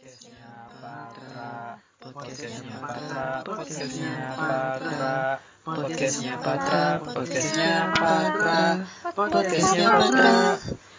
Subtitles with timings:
[0.00, 0.48] Podcastnya
[0.80, 5.12] Patra, podcastnya Patra, podcastnya Patra,
[5.60, 8.60] podcastnya Patra, podcastnya Patra,
[9.12, 10.32] podcastnya Patra.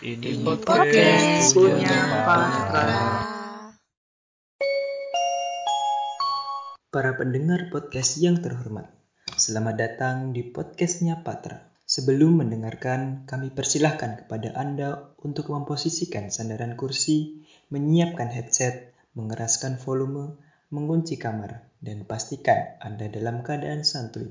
[0.06, 1.98] Ini podcast punya
[2.30, 2.94] Patra.
[6.94, 8.86] Para pendengar podcast yang terhormat,
[9.34, 11.74] selamat datang di podcastnya Patra.
[11.90, 17.41] Sebelum mendengarkan, kami persilahkan kepada Anda untuk memposisikan sandaran kursi,
[17.72, 20.36] menyiapkan headset, mengeraskan volume,
[20.70, 24.30] mengunci kamar, dan pastikan Anda dalam keadaan santuy.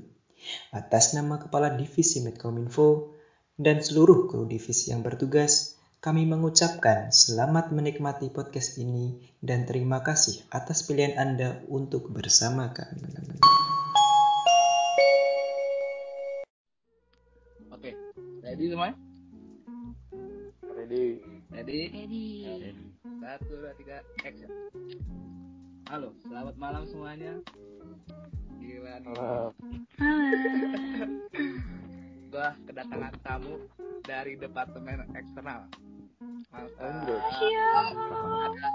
[0.73, 3.17] Atas nama Kepala Divisi Medcominfo
[3.57, 10.41] dan seluruh kru divisi yang bertugas, kami mengucapkan selamat menikmati podcast ini dan terima kasih
[10.49, 13.05] atas pilihan Anda untuk bersama kami.
[17.69, 17.93] Oke,
[18.41, 18.97] ready semuanya?
[20.65, 21.21] Ready.
[21.53, 21.79] Ready?
[21.93, 22.89] Ready.
[23.01, 24.45] Satu, dua, tiga, action.
[25.89, 27.33] Halo, selamat malam semuanya.
[28.61, 29.09] Gila nih.
[29.17, 29.57] Halo.
[32.29, 33.57] Gua kedatangan tamu
[34.05, 35.65] dari departemen eksternal.
[36.53, 36.77] Mantap.
[36.77, 38.69] Ada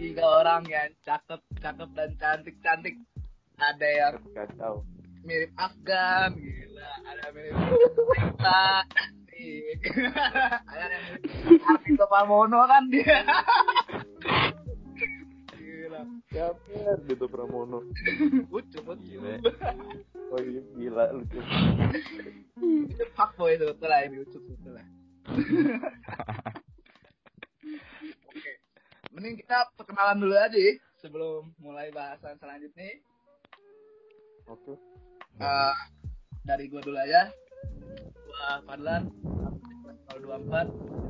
[0.00, 2.96] tiga orang yang cakep, cakep dan cantik, cantik.
[3.60, 4.80] Ada yang Kacau.
[5.28, 6.88] mirip Afgan, gila.
[7.04, 7.56] Ada yang mirip
[8.40, 9.78] cantik.
[10.72, 13.20] Ada yang mirip Ardhito Pramono kan dia.
[15.54, 16.00] Gila.
[16.32, 17.84] Siapa Dito Pramono?
[18.48, 19.18] Lucu, lucu.
[20.32, 21.38] Oh iya gila lucu.
[22.88, 24.84] Itu fuckboy sebetulnya ini lucu sebetulnya.
[28.28, 28.52] Oke.
[29.14, 32.98] Mending kita perkenalan dulu aja ya, sebelum mulai bahasan selanjutnya.
[34.50, 34.74] Oke.
[35.38, 35.76] Eh,
[36.42, 37.30] dari gua dulu aja.
[38.26, 39.06] Gua Fadlan,
[40.18, 41.03] 24.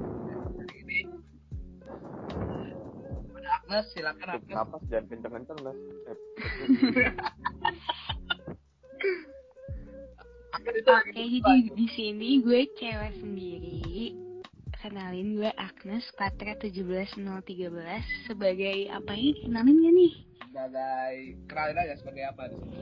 [1.98, 4.54] Hari ini ada Agnes, silakan Agnes.
[4.54, 5.78] napas jangan kenceng-kenceng mas.
[10.54, 14.14] Oke, jadi di sini gue cewek sendiri.
[14.80, 19.48] Kenalin gue Agnes Patra 17013 sebagai apa ini?
[19.48, 20.14] Kenalin gak nih?
[20.54, 22.78] sebagai kenalin aja sebagai apa di sini.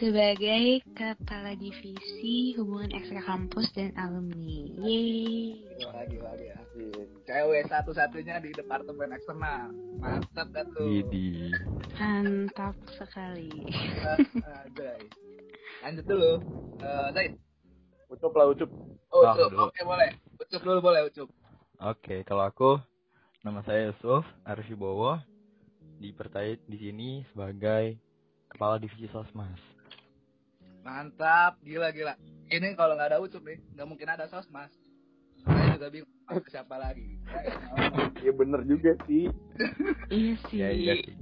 [0.00, 0.64] Sebagai
[0.96, 4.72] Kepala Divisi Hubungan Ekstra Kampus dan Alumni.
[4.80, 5.60] Yeay.
[5.76, 6.99] Gila, gila, gila.
[7.30, 9.70] Cewek satu-satunya di departemen eksternal.
[10.02, 10.82] Mantap kan tuh.
[10.82, 11.54] Widih.
[11.94, 13.70] Mantap sekali.
[14.74, 15.06] Guys.
[15.86, 16.32] Lanjut dulu.
[16.82, 17.32] Eh, Zaid.
[18.10, 18.66] Ucup lah ucup.
[19.14, 19.46] Oh, Ucup.
[19.46, 19.70] dulu.
[19.70, 20.10] Oke, boleh.
[20.42, 21.30] Ucup dulu boleh, Ucup.
[21.78, 22.82] Oke, kalau aku
[23.46, 25.22] nama saya Yusuf Arfibowo
[26.02, 27.94] dipercaya di sini sebagai
[28.50, 29.54] kepala divisi sosmas.
[30.82, 32.18] Mantap, gila gila.
[32.50, 34.74] Ini kalau nggak ada Ucup nih, nggak mungkin ada sosmas.
[35.80, 37.08] Juga bingung sama siapa lagi.
[37.24, 37.40] Ya,
[38.20, 39.32] Iya bener juga sih.
[40.12, 40.58] Iya sih.
[40.60, 41.16] Ya iya sih.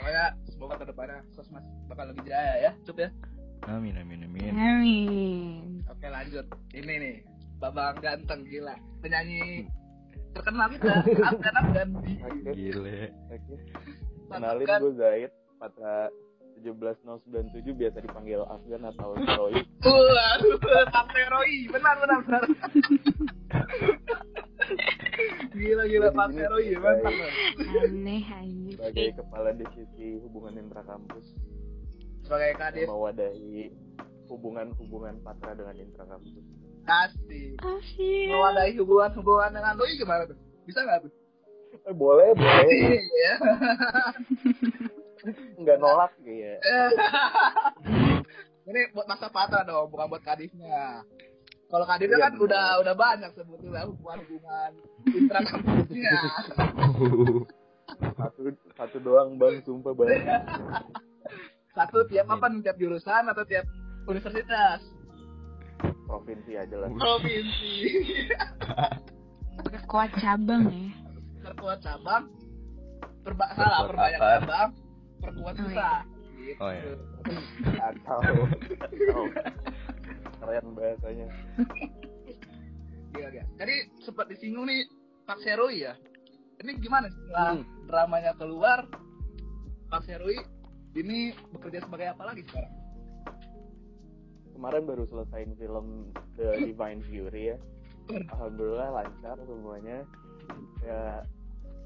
[0.00, 3.12] Pokoknya semoga ke depannya sosmas bakal lebih jaya ya, Ucup ya.
[3.68, 4.56] Amin amin amin.
[4.56, 5.84] Amin.
[5.92, 6.48] Oke lanjut.
[6.72, 7.16] Ini nih,
[7.60, 8.72] Babang ganteng gila.
[9.04, 9.68] Penyanyi
[10.32, 11.88] terkenal kita, Afgan Afgan.
[12.56, 13.12] Gile.
[13.28, 13.54] Oke.
[14.32, 15.30] Kenalin gue Zaid.
[15.60, 16.08] Patra
[16.60, 19.60] 17097 biasa dipanggil Afgan atau Roy.
[19.80, 20.56] Waduh,
[20.88, 22.42] Pak Roy, benar benar benar.
[25.50, 27.12] gila gila sini Roy, mantap.
[27.82, 28.76] Aneh anjir.
[28.78, 31.26] Sebagai kepala divisi hubungan intrakampus
[32.22, 33.74] Sebagai kadis mewadahi
[34.30, 36.38] hubungan-hubungan Patra dengan intrakampus.
[36.80, 38.28] kasih Asyik.
[38.30, 40.38] mewadahi hubungan-hubungan dengan doi gimana tuh?
[40.64, 41.12] Bisa nggak tuh?
[41.86, 42.66] Eh, boleh, boleh.
[43.00, 43.34] Iya.
[45.60, 46.56] Nggak nolak ya.
[48.70, 51.02] Ini buat masa patra dong, bukan buat kadisnya.
[51.70, 54.70] Kalau kadisnya kan Iya, udah udah banyak sebetulnya hubungan-hubungan
[55.06, 56.18] intrakampusnya.
[58.14, 58.40] Satu,
[58.78, 60.10] satu doang bang, sumpah bang.
[61.78, 62.66] Satu tiap apa nih?
[62.66, 63.62] Tiap jurusan atau tiap
[64.10, 64.82] universitas?
[66.10, 66.90] Provinsi aja lah.
[66.90, 67.74] Provinsi.
[69.62, 70.90] Perkuat cabang ya.
[71.46, 72.26] Perkuat cabang.
[73.22, 74.68] Perba salah, perbanyak cabang.
[75.20, 75.88] Perkuat Oh, bisa.
[76.40, 76.54] iya.
[76.56, 76.92] Oh, iya.
[77.82, 78.20] Atau,
[78.84, 79.22] atau
[80.40, 81.26] keren bahasanya.
[83.12, 83.44] Gila, gila.
[83.56, 84.86] Tadi sempat disinggung nih
[85.24, 85.92] Pak Seroi ya.
[86.60, 87.64] Ini gimana setelah Hmm.
[87.84, 88.84] dramanya keluar
[89.86, 90.36] Pak Seroi
[90.92, 92.72] ini bekerja sebagai apa lagi sekarang?
[94.52, 95.86] Kemarin baru selesaiin film
[96.36, 97.58] The Divine Fury ya.
[98.10, 100.04] Alhamdulillah lancar semuanya.
[100.80, 101.24] Ya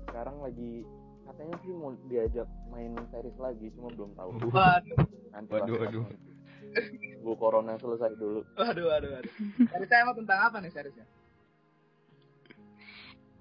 [0.05, 0.83] sekarang lagi
[1.25, 4.31] katanya sih mau diajak main series lagi, cuma belum tahu.
[4.53, 4.99] Waduh,
[5.33, 6.05] Nanti Waduh, waduh.
[7.23, 8.43] Bu corona selesai dulu.
[8.59, 9.33] waduh, waduh, waduh.
[9.73, 11.07] Ceritanya emang tentang apa nih seriesnya?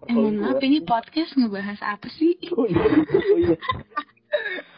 [0.04, 2.36] Eh, mohon maaf ini podcast ngebahas apa sih?
[2.60, 3.58] Oh iya, oh iya.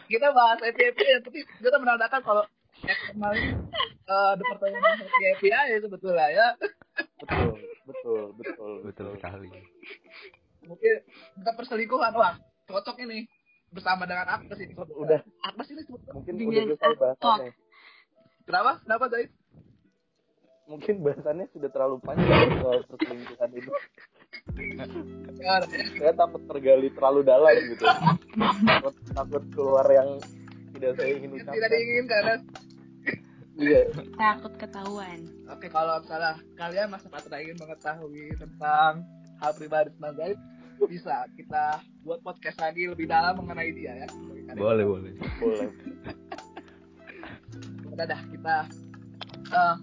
[0.06, 2.42] Kita bahas FYP ya, tapi kita menandakan kalau
[2.86, 3.58] eksternal ini
[4.06, 6.48] eh departemen FYP ya sebetulnya ya.
[7.18, 7.58] Betul,
[7.90, 9.50] betul, betul, Betul sekali.
[10.66, 10.94] Mungkin
[11.42, 13.26] kita perselingkuhan wah cocok ini
[13.70, 14.74] bersama dengan Agnes ini.
[14.74, 16.12] Udah, Agnes ini sebetulnya.
[16.14, 16.98] mungkin Dengan udah selesai aktor.
[17.00, 17.52] bahasannya.
[18.46, 18.72] Kenapa?
[18.82, 19.30] Kenapa Zaid?
[20.66, 23.70] Mungkin bahasannya sudah terlalu panjang soal perselingkuhan itu.
[25.38, 25.54] Ya,
[25.94, 27.84] Saya takut tergali terlalu dalam gitu.
[28.66, 30.18] Takut, takut keluar yang
[30.74, 31.54] tidak saya ingin ucapkan.
[31.54, 32.36] tidak diinginkan ya.
[33.56, 33.80] Iya,
[34.12, 35.18] Takut ketahuan.
[35.48, 39.00] Oke, kalau misalnya kalian masih patut ingin mengetahui tentang
[39.40, 40.38] hal pribadi tentang Zaid,
[40.84, 44.08] bisa kita buat podcast lagi lebih dalam mengenai dia ya.
[44.52, 45.12] Boleh, boleh.
[45.40, 45.68] boleh.
[47.96, 48.56] Udah dah kita
[49.46, 49.76] eh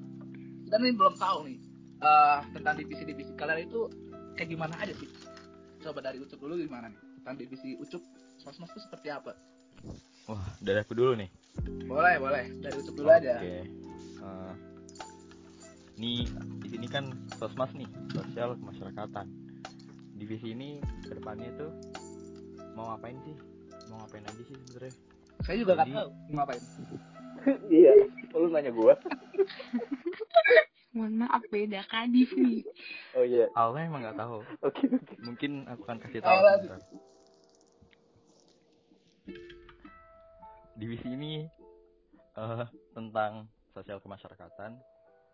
[0.70, 1.58] kita nih belum tahu nih
[2.06, 3.90] eh tentang divisi-divisi kalian itu
[4.38, 5.10] kayak gimana aja sih?
[5.82, 7.02] Coba dari Ucup dulu gimana nih?
[7.22, 8.04] Tentang divisi Ucup,
[8.46, 9.34] mas-mas itu seperti apa?
[10.32, 11.28] Wah, dari aku dulu nih.
[11.88, 12.46] Boleh, boleh.
[12.64, 13.40] Dari Ucup dulu aja.
[13.40, 13.58] Oke.
[14.24, 14.54] Eh,
[16.00, 16.24] nih
[16.64, 19.28] di sini kan sosmas nih, sosial kemasyarakatan.
[20.24, 21.68] Divisi ini ke depannya tuh
[22.80, 23.36] mau ngapain sih?
[23.92, 24.94] Mau ngapain aja sih sebenarnya?
[25.44, 26.64] Saya juga nggak tahu mau ngapain.
[27.84, 27.92] iya,
[28.32, 28.96] lu nanya gua.
[30.96, 32.64] Mohon maaf beda kadif nih.
[33.20, 34.48] Oh iya, Awalnya emang nggak tahu.
[34.64, 35.14] oke oke.
[35.28, 36.40] Mungkin aku akan kasih tahu.
[36.40, 36.80] Sebentar.
[40.80, 41.44] Divisi ini
[42.40, 42.66] eh,
[42.96, 44.80] tentang sosial kemasyarakatan,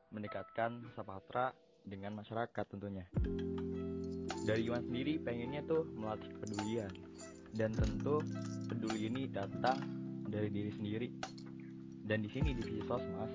[0.10, 1.54] mendekatkan Sapatra
[1.86, 3.06] dengan masyarakat tentunya.
[4.50, 6.90] Dari Iwan sendiri pengennya tuh melatih kepedulian
[7.54, 8.18] dan tentu
[8.66, 9.78] peduli ini datang
[10.26, 11.08] dari diri sendiri.
[12.10, 13.30] Dan di sini divisi sosmas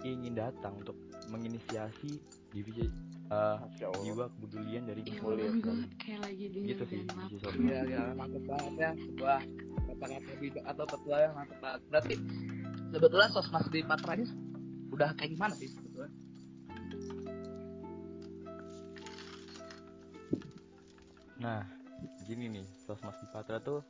[0.00, 0.96] ingin datang untuk
[1.28, 2.16] menginisiasi
[2.48, 2.88] divisi
[3.28, 3.68] Allah.
[4.00, 7.68] jiwa kepedulian dari Ya lagi denger Gitu sih divisi sosmas.
[7.68, 9.38] Iya, iya, mantap banget ya sebuah
[9.84, 11.80] kata-kata bijak atau petua yang mantap banget.
[11.92, 12.14] Berarti
[12.88, 14.24] sebetulnya sosmas di Patra ini
[14.92, 15.68] udah kayak gimana sih
[21.42, 21.66] Nah,
[22.24, 23.82] gini nih, Sosmas di Patra tuh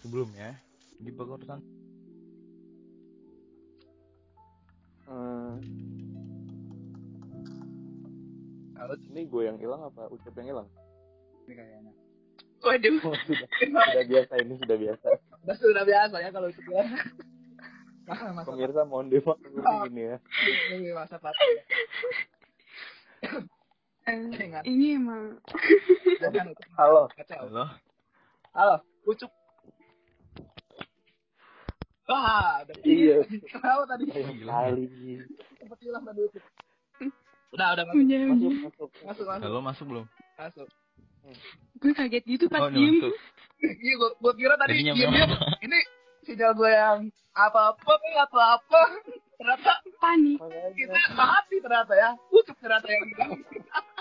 [0.00, 0.54] sebelumnya
[0.96, 1.60] di pengurusan
[5.06, 5.54] Eh,
[8.76, 10.68] Kalau ini gue yang hilang apa ucap yang hilang?
[11.46, 11.92] ini kayaknya.
[12.58, 12.98] Waduh.
[13.04, 15.08] Oh, sudah, sudah biasa ini sudah biasa.
[15.46, 16.82] Udah sudah biasa ya kalau itu ya.
[18.02, 20.16] Masa masa Pemirsa mohon dimaklumi ini ya.
[20.74, 21.38] ini masa Patra.
[24.06, 24.62] Eh, Ingat.
[24.66, 25.38] ini emang
[26.16, 27.02] Jangan Halo.
[27.12, 27.38] kacau.
[27.44, 27.64] Halo,
[28.52, 29.30] Halo, ucup.
[32.06, 33.18] Wah, udah Iya.
[33.44, 34.04] Kenapa tadi?
[34.08, 34.84] Sayang sekali.
[35.58, 36.44] Sempat hilang tadi ucup.
[37.52, 38.52] Udah, udah masuk, Masuk masuk.
[38.62, 38.88] masuk,
[39.26, 40.06] masuk, halo masuk belum?
[40.36, 40.68] masuk.
[41.76, 42.96] gue kaget gitu pas Oh, diem.
[42.96, 43.14] masuk.
[43.58, 45.30] Iya, gua, gua kira tadi diam memang.
[45.58, 45.78] Ini
[46.22, 46.98] sinyal gue yang
[47.32, 48.80] apa-apa, nih, atau apa.
[49.36, 50.38] Ternyata Panik.
[50.72, 52.10] kita mati ternyata ya.
[52.30, 53.30] Ucup ternyata yang hilang.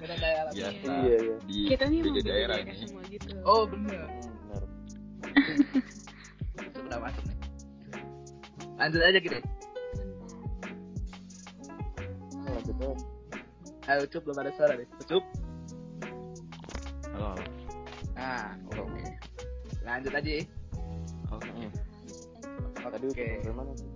[0.00, 0.50] Beda daerah.
[0.52, 0.88] Biasa.
[1.04, 1.34] Iya, iya.
[1.44, 2.72] Di Kita nih beda daerah ini.
[2.76, 3.28] semua gitu.
[3.44, 4.00] Oh, bener.
[6.84, 7.38] Udah masuk nih.
[8.80, 9.38] Lanjut aja gitu.
[12.44, 12.90] Lanjutnya.
[13.88, 14.88] Ayo Ucup, belum ada suara nih.
[15.00, 15.24] Ucup.
[17.12, 17.44] Halo, halo.
[18.16, 19.02] Nah, oke.
[19.84, 20.30] Lanjut aja.
[20.30, 20.44] ya.
[21.30, 23.26] Oke.
[23.52, 23.88] Mana sih?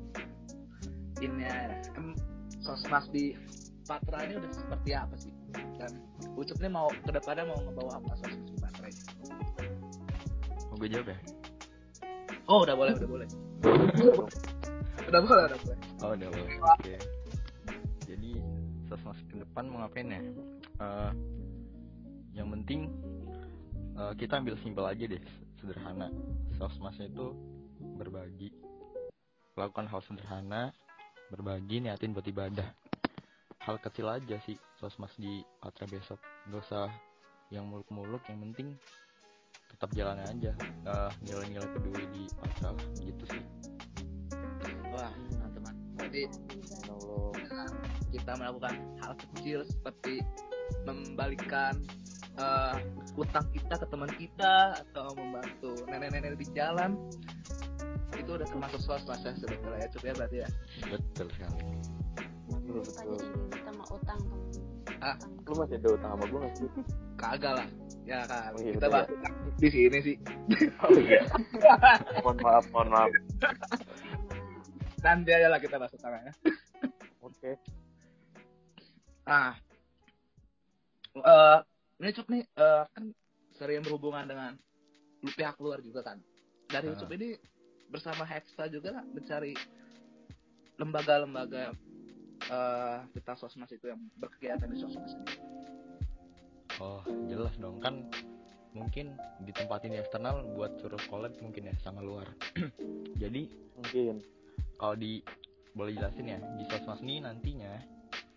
[1.25, 1.57] Ini ya.
[1.97, 2.13] Em,
[2.61, 3.33] sosmas di
[3.85, 5.33] Patra ini udah seperti apa sih?
[5.77, 5.93] Dan
[6.35, 9.03] Ucup nih mau ke depannya mau ngebawa apa sosmas di Patra ini?
[10.73, 11.19] Mau gue jawab ya?
[12.49, 13.29] Oh, udah boleh, udah boleh.
[15.05, 15.79] Udah boleh, udah boleh.
[16.01, 16.53] Oh, udah boleh.
[16.61, 16.97] Oke.
[18.09, 18.31] Jadi
[18.89, 20.21] sosmas ke depan mau ngapain ya?
[20.81, 21.13] Eh,
[22.35, 22.89] yang penting
[24.01, 25.23] eh, kita ambil simpel aja deh,
[25.61, 26.09] sederhana.
[26.57, 27.37] Sosmasnya itu
[28.01, 28.49] berbagi,
[29.57, 30.73] lakukan hal sederhana,
[31.29, 32.69] berbagi, niatin buat ibadah.
[33.63, 36.19] Hal kecil aja sih sosmas di Patra besok.
[36.51, 36.91] Gak usah
[37.53, 38.75] yang muluk-muluk, yang penting
[39.71, 40.53] tetap jalan aja.
[40.63, 43.43] Eh, nilai-nilai peduli di Patra gitu sih.
[44.91, 45.75] Wah, teman-teman.
[45.99, 46.23] Berarti
[47.35, 47.69] dengan
[48.15, 50.23] kita melakukan hal kecil seperti
[50.87, 51.83] membalikan
[52.39, 52.77] eh,
[53.15, 56.99] utang kita ke teman kita atau membantu nenek-nenek di jalan
[58.15, 60.49] itu udah termasuk sosmas ya sebetulnya ya Cup ya berarti ya
[60.87, 61.94] Betul sekali.
[62.75, 63.47] Betul, Tadi betul.
[63.55, 64.41] kita mau utang temen.
[64.99, 65.15] Ah.
[65.15, 65.31] Utang.
[65.45, 66.69] Lu masih ada utang sama gue nggak sih?
[67.15, 67.69] kagak lah
[68.05, 70.17] ya kan Oh, iya, kita udah bahas utang di sini sih
[70.83, 71.23] Oh iya.
[72.21, 73.11] mohon maaf, mohon maaf.
[75.01, 76.35] nanti aja lah kita bahas utangnya
[77.23, 77.57] Oke.
[79.25, 79.57] Nah,
[81.17, 81.59] eh
[81.97, 83.05] ini Cup nih eh, kan
[83.55, 84.53] sering berhubungan dengan
[85.25, 86.19] pihak luar juga kan.
[86.67, 86.99] Dari Ah.
[86.99, 87.39] Cup ini
[87.89, 89.55] bersama Hexa juga mencari
[90.77, 91.73] lembaga-lembaga
[92.51, 95.27] eh kita sosmas itu yang berkegiatan di sosmas ini.
[96.83, 97.79] Oh jelas dong.
[97.81, 98.09] Kan
[98.75, 99.15] mungkin
[99.47, 102.27] ditempatin di eksternal buat suruh collab mungkin ya sama luar.
[103.23, 103.49] Jadi
[103.79, 104.21] mungkin.
[104.75, 105.23] kalau di
[105.79, 107.79] boleh jelasin ya di sosmas ini nantinya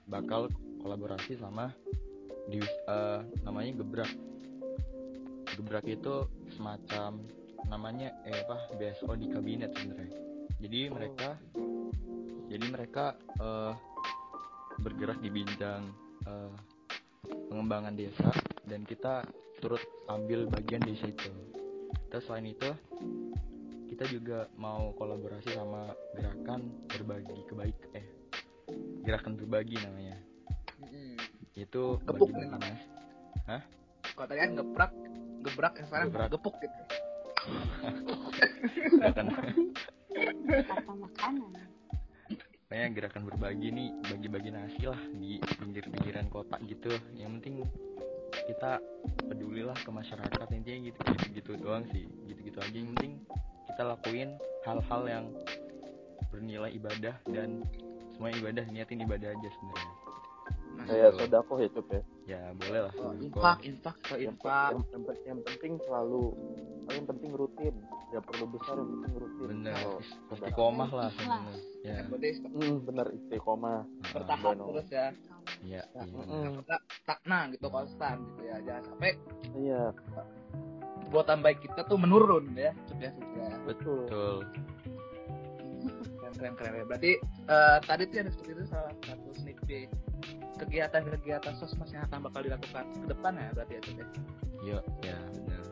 [0.06, 0.54] bakal
[0.86, 1.74] kolaborasi sama
[2.46, 4.12] di eh, namanya gebrak.
[5.58, 7.26] Gebrak itu semacam
[7.68, 10.14] namanya eh apa BSO di kabinet sebenarnya.
[10.62, 11.30] Jadi mereka
[12.48, 13.06] jadi mereka
[13.42, 13.74] eh,
[14.80, 15.84] bergerak di bidang
[16.24, 16.52] eh,
[17.50, 18.30] pengembangan desa
[18.64, 19.24] dan kita
[19.58, 21.32] turut ambil bagian di situ
[22.08, 22.70] terus selain itu
[23.88, 28.06] kita juga mau kolaborasi sama gerakan berbagi kebaik eh
[29.02, 30.18] gerakan berbagi namanya
[31.58, 32.78] itu Gepuk nih namanya.
[33.50, 33.66] nas-
[34.14, 34.92] Kalau tadi kan gebrak,
[35.42, 36.30] gebrak yang sekarang Gebrak.
[36.30, 36.82] gepuk gitu.
[39.02, 39.26] gerakan
[40.62, 41.52] Kata makanan.
[42.68, 46.92] Pokoknya gerakan berbagi nih bagi-bagi nasi lah di pinggir-pinggiran kota gitu.
[47.16, 47.56] Yang penting
[48.44, 48.84] kita
[49.32, 52.12] pedulilah ke masyarakat intinya gitu gitu gitu doang sih.
[52.28, 52.76] Gitu gitu aja.
[52.76, 53.14] Yang penting
[53.72, 54.30] kita lakuin
[54.68, 55.26] hal-hal yang
[56.28, 57.64] bernilai ibadah dan
[58.12, 60.17] semua ibadah niatin ibadah aja sebenarnya
[60.86, 64.72] kayak sodako ya Cup ya ya boleh lah Oh, infak, infak, yang, infak.
[64.76, 66.24] yang, yang, yang penting selalu
[66.88, 67.76] yang penting rutin
[68.08, 69.88] nggak perlu besar yang penting rutin bener
[70.30, 71.10] istiqomah lah
[71.82, 75.08] ya Yang penting hmm, bener istiqomah Ah, bertahan terus ya.
[75.64, 76.04] iya iya.
[76.06, 76.60] Mm-mm.
[76.62, 78.56] Nggak stagnan gitu konstan gitu ya.
[78.62, 79.12] Jangan sampai
[79.56, 79.82] iya
[81.08, 82.76] buatan baik kita tuh menurun ya.
[82.86, 83.52] Sudah sudah.
[83.64, 84.38] betul betul
[86.18, 86.74] Keren keren keren.
[86.76, 86.86] ya.
[86.86, 87.12] Berarti
[87.48, 89.88] eh, tadi tuh yang seperti itu salah satu sneak peek
[90.58, 94.08] kegiatan-kegiatan sosmas yang akan bakal dilakukan ke depan ya berarti ya ya.
[94.58, 95.64] Iya, ya benar.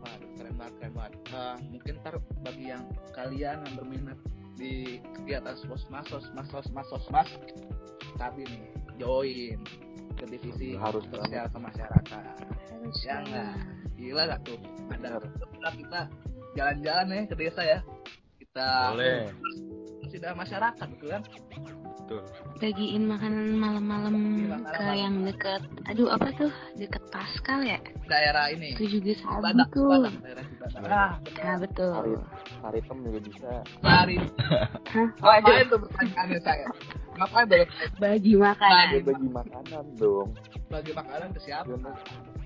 [0.00, 1.12] Waduh, keren banget, keren banget.
[1.30, 4.18] Eh, mungkin ntar bagi yang kalian yang berminat
[4.56, 7.28] di kegiatan sosmas, sosmas, sosmas, sosmas,
[8.16, 8.62] tapi nih
[9.00, 9.60] join
[10.20, 12.24] ke divisi Harus sosial ke masyarakat.
[12.68, 13.52] Harus Ya nggak?
[13.56, 13.78] banget.
[14.00, 14.58] Gila gak tuh?
[14.88, 16.00] Ada kita kita
[16.56, 17.78] jalan-jalan ya ke desa ya.
[18.40, 19.28] Kita Boleh.
[20.10, 21.22] sudah masyarakat gitu kan.
[22.10, 22.26] Betul.
[22.58, 24.98] Bagiin makanan malam-malam Iya, ke malam.
[24.98, 25.62] yang deket.
[25.86, 26.50] Aduh apa tuh?
[26.74, 27.78] Deket Pascal ya?
[28.04, 28.74] Daerah ini.
[28.74, 29.86] Itu juga sabi Badak, tuh.
[29.86, 30.80] Badak, daerah Cibadak.
[30.84, 31.92] Ah, Nah betul.
[31.94, 32.12] hari
[32.60, 33.50] hari tem juga bisa
[33.80, 34.16] Hari.
[34.90, 35.08] Hah?
[35.22, 36.66] Ngapain tuh pertanyaannya saya?
[37.14, 38.86] Ngapain bertanya Bagi makanan.
[38.90, 40.28] dia bagi makanan dong
[40.66, 41.72] bagi makanan ke siapa?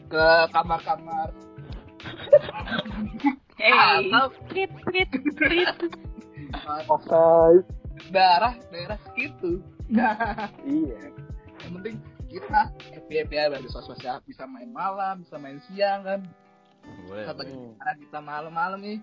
[0.06, 1.28] Ke kamar-kamar
[3.56, 5.72] Hey, atau prit prit prit.
[6.92, 7.64] offside
[8.08, 9.60] daerah daerah segitu.
[9.86, 10.16] Nah,
[10.66, 11.12] iya
[11.60, 11.96] yang penting
[12.26, 14.18] kita happy happy aja di sosmed ya.
[14.20, 16.20] bisa main malam, bisa main siang kan.
[17.06, 17.24] Boleh.
[17.24, 17.72] Kita bagi Hmm.
[17.74, 18.98] makanan kita malam-malam nih.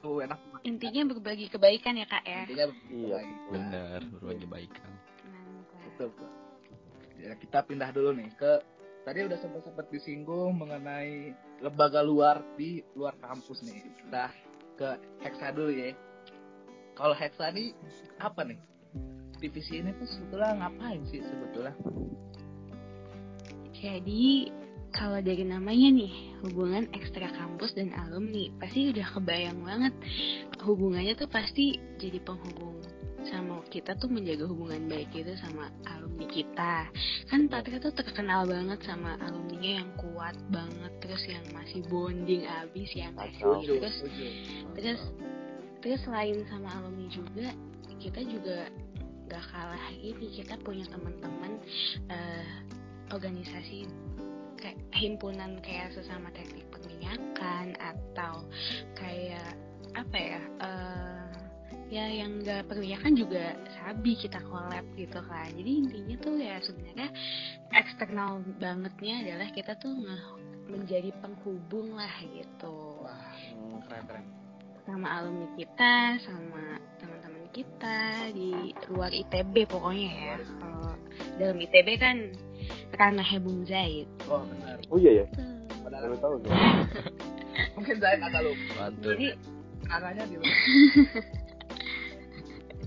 [0.00, 0.62] Tuh enak banget.
[0.64, 2.40] Intinya berbagi kebaikan ya kak ya.
[2.46, 3.18] Intinya Iya.
[3.50, 4.90] Benar, berbagi baikan.
[5.26, 5.80] Mantap.
[5.84, 6.08] Betul.
[6.14, 6.30] betul.
[7.20, 8.52] Ya, kita pindah dulu nih ke
[9.02, 13.84] tadi udah sempat sempat disinggung mengenai lembaga luar di luar kampus nih.
[13.98, 14.32] Kita
[14.76, 14.88] ke
[15.20, 15.92] Hexa dulu ya.
[16.94, 17.72] Kalau Hexa ini
[18.20, 18.58] apa nih?
[19.40, 21.72] Divisi ini tuh sebetulnya ngapain sih sebetulnya?
[23.72, 24.52] Jadi
[24.92, 26.12] kalau dari namanya nih
[26.44, 29.94] hubungan ekstra kampus dan alumni pasti udah kebayang banget
[30.60, 32.82] hubungannya tuh pasti jadi penghubung
[33.24, 36.88] sama kita tuh menjaga hubungan baik itu sama alumni kita
[37.30, 42.90] kan Patra tuh terkenal banget sama alumninya yang kuat banget terus yang masih bonding abis
[42.96, 43.12] yang.
[43.16, 43.96] Setuju, terus
[44.74, 45.00] terus
[45.80, 47.48] terus selain sama alumni juga
[48.00, 48.68] kita juga
[49.28, 51.60] gak kalah ini kita punya teman-teman
[52.10, 52.48] eh,
[53.12, 53.86] organisasi
[54.58, 58.44] kayak himpunan kayak sesama teknik perminyakan atau
[58.98, 59.54] kayak
[59.94, 61.30] apa ya eh,
[61.90, 67.08] ya yang gak perminyakan juga sabi kita collab gitu kan jadi intinya tuh ya sebenarnya
[67.74, 69.94] eksternal bangetnya adalah kita tuh
[70.70, 73.34] menjadi penghubung lah gitu Wah,
[73.86, 74.49] keren keren.
[74.90, 76.62] Sama alumni kita, sama
[76.98, 77.98] teman-teman kita
[78.34, 80.36] di luar ITB pokoknya ya.
[80.58, 80.92] Kalau
[81.38, 82.16] dalam ITB kan
[82.94, 84.06] ranahnya Bung Zaid.
[84.26, 84.78] Oh benar.
[84.90, 85.26] oh iya ya
[85.80, 86.52] Padahal baru tahu dong
[87.78, 88.84] mungkin saya agak lupa.
[89.00, 89.26] Jadi
[89.80, 90.36] Caranya di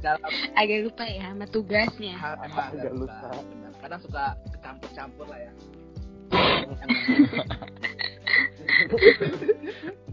[0.04, 0.20] dalam
[0.54, 2.14] agak lupa ya sama tugasnya.
[2.14, 3.18] emang Agak agak lupa.
[3.24, 3.44] lupa.
[3.50, 3.72] Benar.
[3.82, 4.24] Kadang suka
[4.62, 5.52] campur-campur lah ya.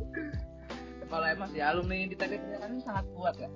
[1.11, 3.51] Kalau emang sih alumni di teknik perminyakan ini sangat kuat ya.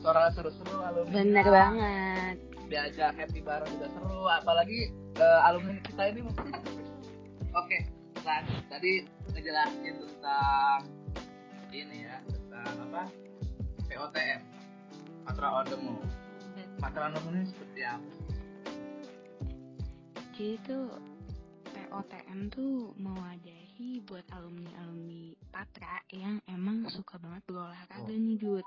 [0.00, 1.12] Suara seru-seru alumni.
[1.12, 2.36] Bener banget.
[2.66, 4.26] diajak happy bareng juga seru.
[4.26, 6.20] Apalagi uh, alumni kita ini
[7.54, 7.78] oke
[8.26, 8.92] lanjut tadi
[9.30, 10.80] ngejelasin tentang
[11.70, 13.02] ini ya tentang apa?
[13.86, 14.40] POTM
[15.22, 16.02] Patra on the Move
[16.82, 18.10] Patra on the Move ini seperti apa?
[20.36, 20.90] Jadi tuh
[21.70, 28.08] POTM tuh mewadahi buat alumni-alumni Patra yang emang suka banget berolahraga oh.
[28.08, 28.64] nih Jud.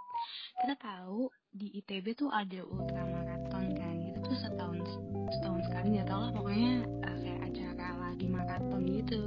[0.61, 4.85] Kita tahu di ITB tuh ada ultramaraton kan, itu tuh setahun
[5.33, 6.73] setahun sekali nggak tahu lah pokoknya
[7.09, 9.21] uh, kayak acara lagi maraton gitu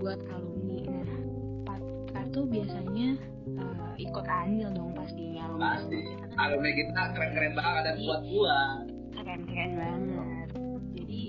[0.00, 0.80] buat alumni.
[0.88, 1.22] Nah
[1.68, 3.20] Patra tuh biasanya
[3.60, 5.76] uh, ikut andil dong pastinya alumni.
[5.76, 6.00] Pasti.
[6.08, 8.78] Kita alumni kita keren-keren banget ada buat-buat.
[9.12, 10.48] Keren-keren banget.
[10.96, 11.22] Jadi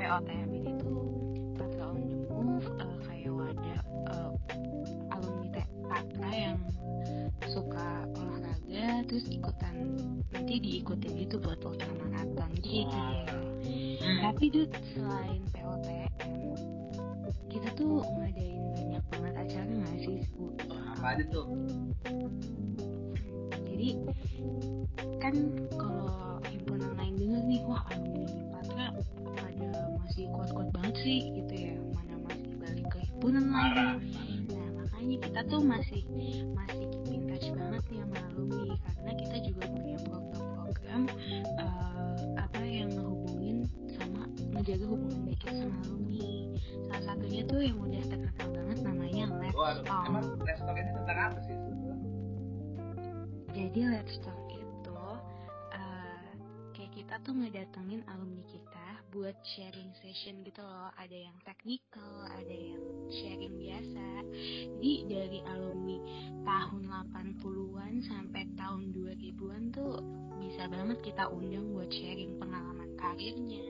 [0.00, 0.51] POTM
[14.92, 15.48] tapi
[68.06, 70.02] sampai tahun 2000-an tuh
[70.42, 73.62] bisa banget kita undang buat sharing pengalaman karirnya.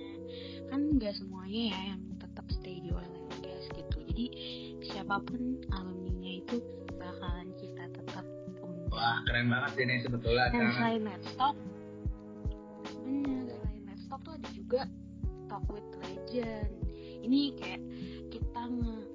[0.73, 3.97] Kan nggak semuanya ya yang tetap stay di oil and gas gitu.
[4.09, 4.27] Jadi
[4.89, 6.57] siapa pun alumninya itu
[6.97, 8.25] bakalan kita tetap
[8.65, 8.89] undang.
[8.93, 11.57] Wah keren banget ini sebetulnya dan selain Let's Talk
[13.03, 14.81] bener selain Let's Talk tuh ada juga
[15.53, 16.73] talk with legend.
[17.23, 17.83] Ini kayak
[18.33, 19.12] kita nge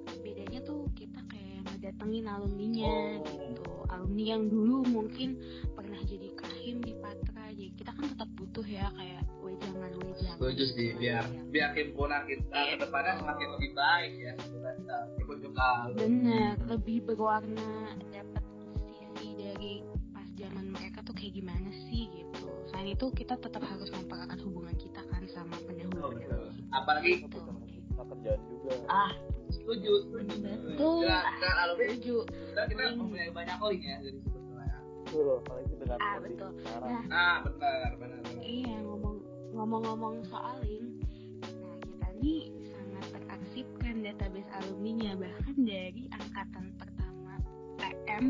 [1.88, 3.72] kayak ngedatengin alumninya gitu.
[3.88, 5.40] Alumni yang dulu mungkin
[5.72, 7.48] pernah jadi kahim di Patra.
[7.48, 12.52] Jadi kita kan tetap butuh ya kayak wejangan wejangan setuju sih biar biar himpunan kita
[12.52, 14.96] ke depannya semakin lebih baik ya kita
[15.96, 18.44] bener lebih berwarna dapat
[19.16, 19.80] sisi dari
[20.12, 22.46] pas zaman mereka tuh kayak gimana sih gitu.
[22.68, 26.20] Selain itu kita tetap harus mempererat hubungan kita kan sama pendahulu
[26.68, 27.40] apalagi kita
[27.96, 28.76] kerjaan juga.
[28.92, 29.10] Ah
[29.68, 32.16] setuju setuju betul setuju.
[32.24, 36.50] Kita kita mempunyai banyak link ya jadi sebetulnya betul apalagi dengan ah betul.
[36.56, 38.40] nah, ah benar benar benar.
[38.40, 39.16] Iya ngomong
[39.52, 41.04] ngomong-ngomong soal link.
[41.44, 47.32] Nah kita nih sangat teraksipkan database alumninya bahkan dari angkatan pertama
[47.76, 48.24] TM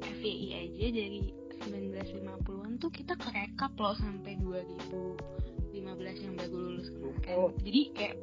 [0.00, 1.22] FYI aja dari
[1.62, 7.36] 1950-an tuh kita kerekap loh sampai 2015 yang baru lulus kemarin.
[7.36, 7.52] Oh.
[7.60, 8.16] Jadi kayak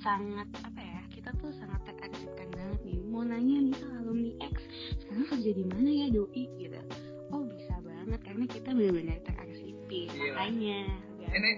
[0.00, 4.56] sangat apa ya kita tuh sangat teraksipkan banget nih mau nanya nih alumni X
[5.04, 6.44] sekarang kerja di mana ya doi?
[6.56, 6.80] Gitu.
[7.28, 10.80] Oh bisa banget karena kita benar-benar teraksipi makanya.
[11.28, 11.50] Ini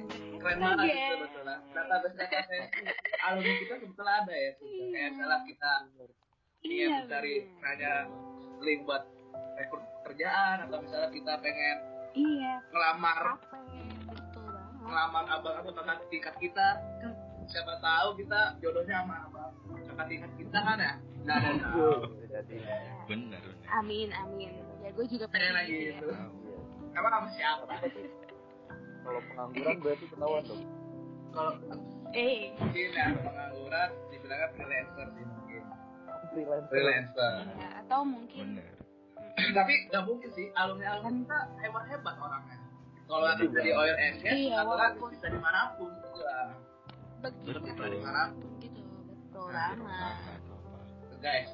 [0.42, 1.06] keren banget ya.
[1.14, 2.70] sebetulnya database database
[3.22, 4.90] alumni kita sebetulnya ada ya sebetulnya.
[4.90, 5.72] kayak salah kita
[6.66, 7.92] ingin iya, mencari hanya
[8.66, 9.02] link buat
[9.62, 11.76] rekrut kerjaan atau misalnya kita pengen
[12.18, 12.54] iya.
[12.74, 13.38] ngelamar
[14.10, 14.82] betul banget.
[14.90, 16.68] ngelamar abang atau kakak tingkat kita.
[16.98, 17.14] Kan
[17.46, 19.31] siapa tahu kita jodohnya sama
[20.08, 20.94] tingkat kita kan ya?
[21.22, 21.50] Nggak ada.
[21.58, 21.86] Tahu
[23.10, 24.52] bener amin amin.
[24.82, 26.10] Ya gue juga pengen lagi gitu
[26.92, 27.74] emang sama siapa?
[29.02, 30.62] Kalau pengangguran berarti ketahuan dong.
[31.32, 31.52] Kalau
[32.12, 32.52] eh.
[32.60, 35.62] mungkin ya pengangguran dibilangnya freelancer sih mungkin.
[36.32, 36.68] Freelancer.
[36.70, 37.34] Freelancer.
[37.56, 38.72] Ya, atau mungkin bener
[39.58, 42.58] tapi nggak mungkin sih alumni alumni kita hebat hebat orangnya.
[43.08, 46.36] Kalau ada di oil and gas iya, atau kan bisa di mana pun juga.
[47.24, 48.48] Begitu bisa di mana pun.
[48.60, 48.81] Gitu
[49.32, 50.16] betul banget
[51.24, 51.50] guys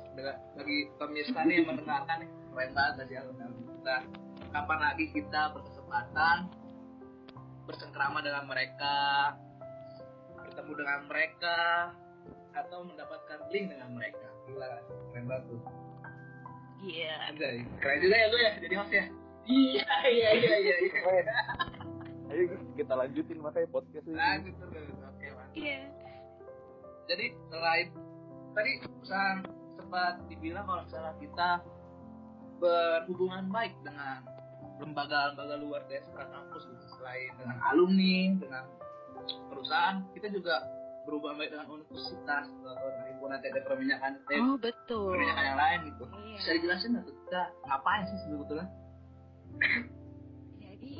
[0.58, 3.96] bagi pemirsa nih yang mendengarkan keren banget tadi kita
[4.50, 6.36] kapan lagi kita berkesempatan
[7.70, 8.96] bersengkrama dengan mereka
[10.42, 11.58] bertemu dengan mereka
[12.58, 14.82] atau mendapatkan link dengan mereka gila kan
[15.14, 15.62] keren banget tuh
[16.78, 17.34] Iya.
[17.34, 17.66] Yeah.
[17.82, 19.04] Keren juga ya gue ya jadi host ya.
[19.50, 20.76] Iya iya iya iya.
[20.86, 21.34] iya.
[22.30, 24.14] Ayo kita lanjutin makanya podcast ini.
[24.14, 24.94] Lanjut terus.
[25.02, 25.50] Oke, Mas.
[25.58, 25.90] Iya.
[27.08, 27.88] Jadi selain
[28.52, 29.34] tadi pesan
[29.80, 31.50] sempat dibilang kalau misalnya kita
[32.58, 34.26] berhubungan baik dengan
[34.78, 38.64] lembaga-lembaga luar dari kampus gitu selain dengan alumni dengan
[39.50, 40.62] perusahaan kita juga
[41.02, 45.16] berubah baik dengan universitas atau dengan himpunan teknik perminyakan Oh betul.
[45.16, 46.36] perminyakan yang lain gitu Iya.
[46.36, 48.66] bisa dijelasin nggak kita ngapain sih sebetulnya
[50.60, 50.92] Jadi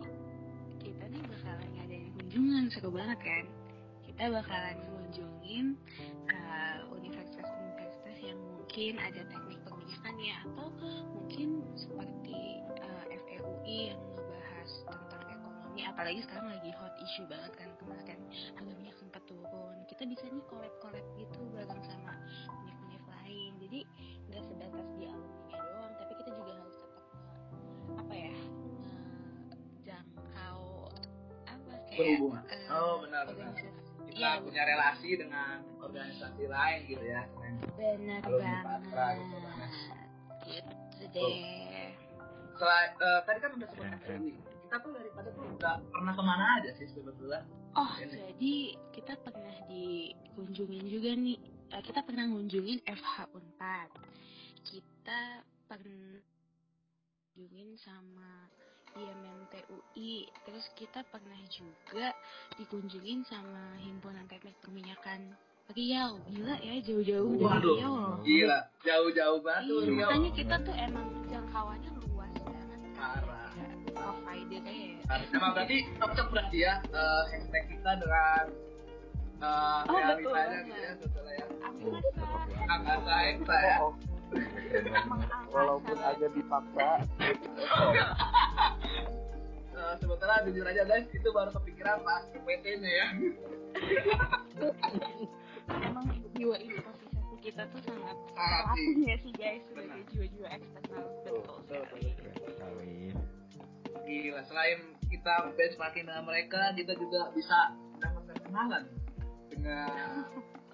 [0.80, 3.44] kita nih bakalan ngadain kunjungan seru banget kan.
[4.02, 4.76] Kita bakalan
[5.48, 5.80] ngunjungin
[6.28, 10.68] uh, universitas-universitas yang mungkin ada teknik perminyakannya atau
[11.16, 17.70] mungkin seperti uh, FEUI yang ngebahas tentang ekonomi apalagi sekarang lagi hot issue banget kan
[17.80, 18.20] kemarin
[18.60, 19.76] harga minyak sempat turun.
[19.88, 22.12] Kita bisa nih collab-collab gitu bareng sama
[22.60, 23.52] univ-univ lain.
[23.64, 23.80] Jadi
[24.28, 27.04] nggak sebatas di alumni doang tapi kita juga harus tetap
[27.96, 28.34] apa ya
[29.80, 30.60] jangkau
[31.48, 32.44] apa kayak berhubungan.
[32.52, 33.67] eh, oh benar benar
[34.18, 37.22] kita Iya, punya relasi dengan organisasi lain gitu ya
[37.78, 38.62] benar banget.
[38.66, 39.36] Patra gitu
[40.42, 41.90] gitu deh.
[42.58, 44.30] Selain eh, tadi kan udah sebut FPI
[44.68, 47.40] kita tuh daripada tuh udah pernah ke mana aja sih sebetulnya.
[47.72, 48.10] Oh, Ini.
[48.12, 48.54] jadi
[48.92, 51.38] kita pernah dikunjungin juga nih.
[51.68, 53.88] eh, kita pernah ngunjungin FH Unpad.
[54.60, 55.20] Kita
[55.64, 56.20] pernah
[57.32, 58.50] dikunjungin sama
[58.98, 60.14] IMMTUI.
[60.42, 62.10] Terus kita pernah juga
[62.54, 65.32] dikunjungin sama Himpunan Teknik Perminyakan
[65.68, 66.16] Riau.
[66.26, 67.76] Gila ya, jauh-jauh dari Waduh.
[67.76, 67.92] Riau.
[67.92, 68.16] loh.
[68.22, 72.80] gila jauh-jauh banget Iya, makanya kita tuh emang jangkauannya luas banget.
[72.94, 73.48] Parah.
[73.52, 75.14] Kayak Providernya ya.
[75.30, 78.44] Emang berarti cocok berarti ya eh, hashtag kita dengan
[79.38, 80.32] eh, Oh, realitanya betul
[80.64, 80.96] gitu ya banget.
[80.98, 81.46] sebetulnya ya.
[82.68, 83.12] Angkasa.
[83.28, 83.76] Eksa ya.
[85.48, 86.88] Walaupun agak dipaksa
[89.78, 93.06] Eh, sebetulnya jujur aja guys, itu baru kepikiran pas PT-nya ya.
[95.86, 98.16] emang jiwa improvisasi kita tuh sangat
[98.74, 99.06] sih.
[99.06, 101.82] ya sih guys sebagai jiwa-jiwa eksternal betul
[102.42, 103.14] sekali.
[104.02, 108.84] Gila, selain kita benchmarking dengan mereka, kita juga bisa mendapatkan kenalan
[109.46, 110.24] dengan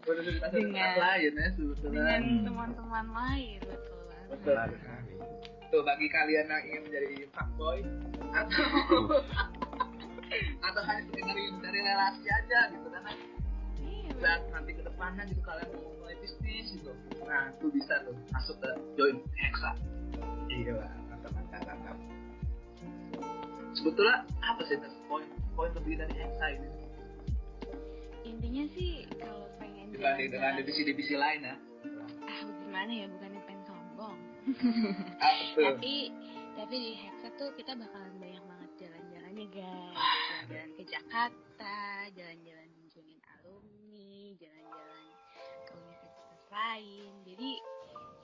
[0.53, 2.21] Dengan- lain ya sebetulnya.
[2.21, 3.93] dengan teman-teman lain betul
[4.25, 4.57] Betul.
[4.57, 5.15] Sekali.
[5.75, 7.83] Tuh bagi kalian yang ingin menjadi fuckboy
[8.31, 8.63] atau
[10.71, 13.03] atau hanya sekedar mencari relasi aja gitu kan.
[13.83, 16.95] Iya, dan nanti ke depannya gitu kalian mau mulai bisnis gitu.
[17.27, 19.75] Nah tuh bisa tuh masuk ke join hexa.
[20.47, 21.97] Gila mantap mantap mantap.
[23.75, 24.79] Sebetulnya apa sih
[25.11, 25.27] poin
[25.59, 26.71] poin lebih dari hexa ini?
[28.23, 31.59] Intinya sih kalau pengen dengan jalan-jalan- divisi-divisi lain ya.
[32.31, 33.34] Ah gimana ya bukannya
[35.57, 36.13] tapi
[36.55, 41.77] tapi di Hexa tuh kita bakalan banyak banget jalan-jalannya guys jalan-jalan ke Jakarta
[42.13, 45.07] jalan-jalan kunjungin alumni jalan-jalan
[45.65, 47.51] ke universitas lain jadi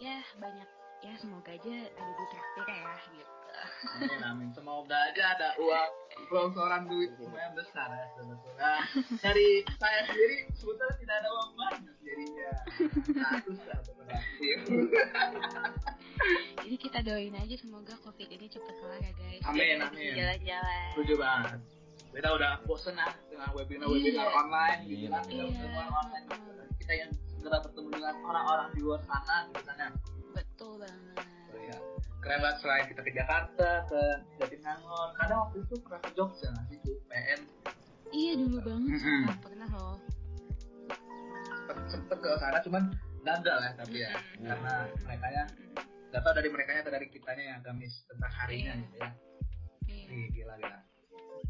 [0.01, 0.69] ya banyak
[1.01, 3.35] ya semoga aja ada di traktir ya gitu
[3.99, 4.49] Amin, amin.
[4.55, 5.91] Semoga aja ada uang
[6.31, 8.73] longsoran duit lumayan besar ya sebetulnya.
[9.19, 12.51] Dari saya sendiri sebetulnya tidak ada uang banyak jadinya.
[13.19, 14.00] Nah, susah.
[16.61, 20.13] jadi kita doain aja semoga covid ini cepet kelar ya guys Amin, amin.
[20.15, 21.59] jalan-jalan Setuju banget.
[22.11, 24.35] Kita udah bosen lah dengan webinar-webinar Iya.
[24.37, 25.23] online gitu kan.
[25.23, 25.55] Kita Iya.
[25.55, 26.27] ketemu online.
[26.77, 29.89] Kita yang segera bertemu dengan orang-orang di luar sana gitu kan ya.
[30.31, 31.17] betul banget
[31.49, 31.77] Oh, iya.
[32.21, 34.01] Keren banget selain kita ke Jakarta, ke
[34.37, 35.09] Jatinangor.
[35.17, 37.41] Kadang waktu itu pernah ke Jogja nggak sih PN
[38.11, 38.99] iya dulu banget
[39.41, 39.99] pernah loh
[41.49, 42.83] sempet, sempet ke sana cuman
[43.21, 44.11] gagal ya tapi ya.
[44.11, 44.47] Mm-mm.
[44.49, 44.73] karena
[45.05, 45.45] mereka nya
[46.11, 48.83] nggak tahu dari mereka atau dari kitanya yang gamis tentang harinya Iya.
[48.83, 49.11] gitu ya.
[49.87, 50.07] Iya.
[50.11, 50.79] Ih, gila gila.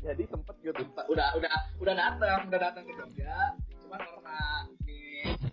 [0.01, 0.83] Jadi sempet gitu.
[1.09, 3.37] Udah udah udah datang udah datang ke Jogja.
[3.81, 4.39] Cuman karena
[4.85, 5.01] di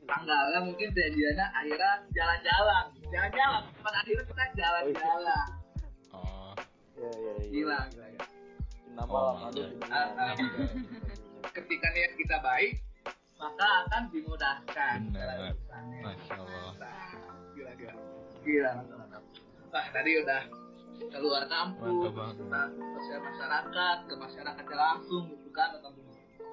[0.03, 2.85] tanggalnya mungkin janjiannya akhirnya jalan-jalan.
[3.07, 5.47] Jalan-jalan cuman akhirnya kita jalan-jalan.
[6.11, 6.51] Oh,
[6.95, 8.25] ya ya ya gila gila, gila.
[8.95, 9.67] nama Oh, iya.
[9.87, 10.33] Ah, ah.
[11.53, 12.81] ketika niat kita baik
[13.37, 15.53] maka akan dimudahkan Benar.
[16.01, 16.73] Masya Allah.
[16.81, 17.09] Nah,
[17.53, 17.93] gila gila
[18.41, 19.23] gila mantap
[19.93, 20.41] tadi udah
[21.13, 21.43] keluar
[22.97, 25.93] sosial masyarakat ke masyarakatnya langsung gitu kan atau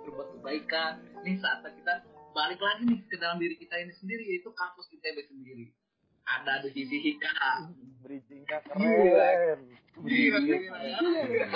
[0.05, 1.95] berbuat kebaikan ini saatnya kita
[2.37, 5.73] balik lagi nih ke dalam diri kita ini sendiri yaitu kampus ITB sendiri
[6.29, 7.33] ada di sisi Hika
[8.05, 8.77] bridgingnya Gila.
[8.77, 9.61] keren
[10.05, 11.29] Gila, Bridgingnya gila, keren.
[11.31, 11.49] gila.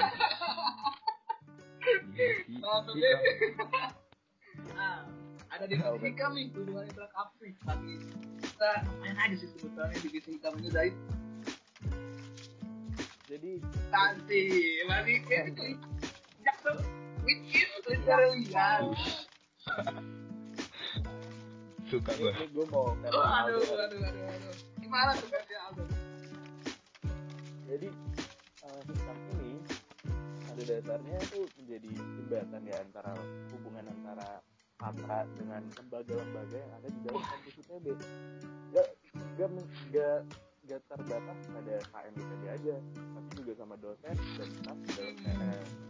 [2.89, 4.08] Iya
[5.59, 7.95] ada di divisi Hika nih hubungannya kampus nih bagi
[8.39, 8.71] kita
[9.03, 10.91] main aja sih sebetulnya divisi Hika menyudahi
[13.29, 13.53] jadi
[13.93, 14.45] Tanti,
[14.89, 15.77] lagi kayak gitu.
[16.41, 16.81] Jakso,
[17.29, 17.69] weekend,
[18.09, 18.89] lihat.
[21.93, 22.33] Suka ini, gue.
[22.33, 24.01] ini gue mau Oh, aduh, aduh, aduh,
[24.33, 24.55] aduh.
[24.81, 25.85] Gimana tuh versi Aldo?
[27.69, 27.93] jadi
[28.65, 29.61] uh, sistem ini
[30.49, 33.13] pada dasarnya itu menjadi jembatan ya antara
[33.53, 34.41] hubungan antara
[34.79, 37.87] Patra dengan lembaga-lembaga yang ada di dalam kampus ITB
[38.71, 38.89] gak
[39.35, 39.51] gak
[39.91, 40.19] gak
[40.71, 42.77] gak terbatas pada KM ITB aja.
[42.95, 45.89] Tapi juga sama dosen dan staff di dalam KM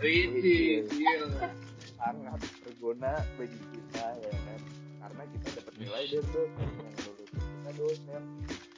[0.00, 1.50] Wih, gila.
[1.98, 4.60] sangat berguna bagi kita ya kan?
[5.02, 8.22] Karena kita dapat nilai dari dosen yang lulus kita dosen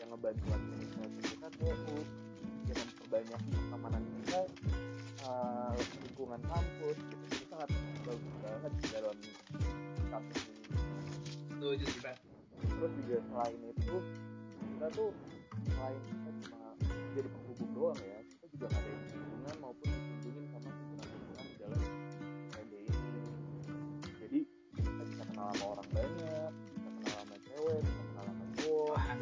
[0.00, 1.98] yang ngebantu administrasi kita TU
[2.66, 4.40] yang memperbanyak pertemanan kita
[5.22, 5.76] eh,
[6.08, 7.26] lingkungan kampus gitu
[7.58, 7.74] sangat
[8.06, 9.16] bagus banget di dalam
[10.08, 10.62] kampus ini
[11.50, 12.14] Setuju sih, Pak.
[12.62, 13.96] terus juga selain itu
[14.62, 15.10] kita tuh
[15.66, 16.68] selain kita cuma
[17.12, 21.80] jadi penghubung doang ya kita juga ngadain hubungan maupun dikunjungin sama himpunan-himpunan di dalam
[22.48, 23.22] PB ini
[24.22, 24.40] jadi
[24.78, 29.14] kita bisa kenal sama orang banyak bisa kenal sama cewek bisa kenal sama cowok ya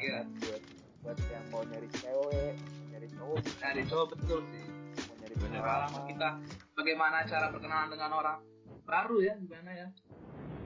[0.00, 0.12] Iya.
[0.14, 0.26] kan?
[0.38, 0.62] buat
[1.02, 2.54] buat yang mau nyari cewek
[2.88, 4.64] nyari cowok Dari cowok betul sih.
[5.02, 6.28] mau nyari Pengalaman pengalaman kita
[6.80, 8.38] bagaimana cara berkenalan dengan orang
[8.88, 9.88] baru ya gimana ya?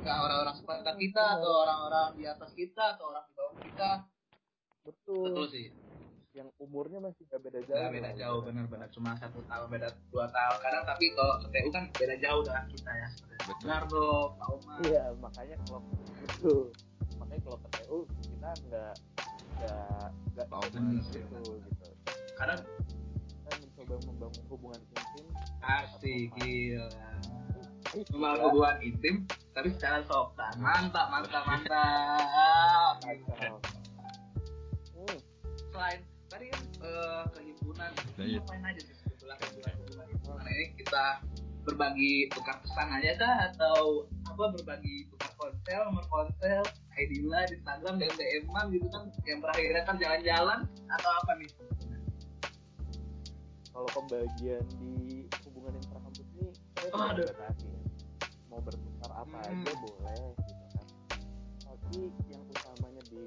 [0.06, 3.90] Nggak orang-orang sekitar kita atau orang-orang di atas kita atau orang di bawah kita.
[4.84, 5.66] Betul, betul sih.
[6.34, 7.78] Yang umurnya masih gak beda jauh.
[7.78, 8.88] nggak beda jauh benar-benar.
[8.90, 10.56] Cuma satu tahun beda dua tahun.
[10.60, 13.08] Kadang tapi kalau ke TU kan beda jauh dengan kita ya.
[13.14, 13.66] Seperti Betul.
[13.70, 14.78] Nardo, Pak Umar.
[14.82, 15.80] Iya, makanya kalau
[16.26, 16.54] itu
[17.16, 18.94] makanya kalau ke TU kita nggak
[19.54, 21.18] nggak nggak Tahu gitu
[21.62, 21.88] gitu.
[22.34, 22.60] kadang
[23.84, 25.26] Mencoba membangun hubungan intim.
[25.60, 26.88] asik gila
[28.08, 28.42] cuma gila.
[28.48, 29.14] hubungan intim
[29.52, 32.96] tapi secara sopan mantap mantap mantap.
[34.96, 35.18] Hmm,
[35.68, 36.00] selain
[36.32, 38.40] tadi kan eh, kehimpunan Nah, iya.
[38.40, 39.36] ngapain aja sih sebetulnya
[40.16, 41.20] hubungan ini kita
[41.68, 46.64] berbagi tukar pesan aja kah atau apa berbagi tukar ponsel nomor ponsel
[46.96, 51.48] ID line Instagram dan DM an gitu kan yang berakhirnya kan jalan-jalan atau apa nih
[53.74, 57.26] kalau pembagian di hubungan intrakampus ini saya Oh, aduh.
[57.26, 57.50] ya.
[58.46, 59.50] Mau bertukar apa Hmm.
[59.50, 60.86] aja boleh gitu kan.
[61.66, 61.98] Tapi
[62.30, 63.22] yang utamanya di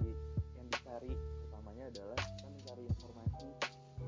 [0.56, 1.12] yang dicari
[1.44, 3.48] utamanya adalah kita mencari informasi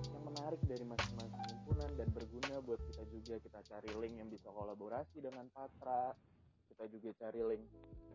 [0.09, 4.47] yang menarik dari masing-masing himpunan dan berguna buat kita juga kita cari link yang bisa
[4.47, 6.15] kolaborasi dengan Patra
[6.79, 7.63] kita juga cari link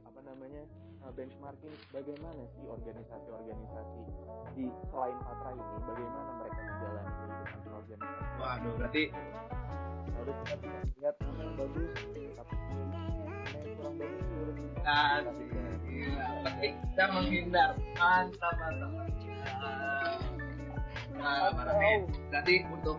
[0.08, 0.64] apa namanya
[1.04, 4.00] uh, benchmarking bagaimana sih organisasi-organisasi
[4.56, 9.04] di selain Patra ini bagaimana mereka menjalani kehidupan berorganisasi waduh berarti
[10.16, 11.92] lalu kita bisa mana yang bagus
[12.40, 12.54] tapi
[13.76, 16.24] kurang bagus organisasi nah bisa gila.
[16.24, 17.70] Berarti kita menghindar.
[18.00, 18.90] Mantap mantap.
[18.96, 19.92] Mantap
[21.20, 22.96] nah berarti untuk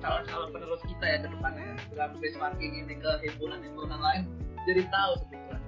[0.00, 5.12] calon-calon penerus kita ya ke depannya ya, dalam benchmarking ini ke himpunan-himpunan lain jadi tahu
[5.22, 5.60] sebetulnya.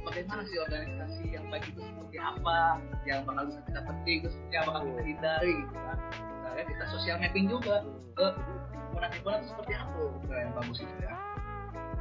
[0.00, 4.64] Bagaimana sih organisasi yang baik itu seperti apa yang bakal bisa kita petik terus yang
[4.66, 5.98] bakal kita hindari gitu kan.
[6.40, 7.86] Nah, ya, kita sosial mapping juga.
[8.18, 8.26] Ke
[8.74, 10.02] himpunan-himpunan itu seperti apa?
[10.26, 11.14] Nah, yang bagus itu ya.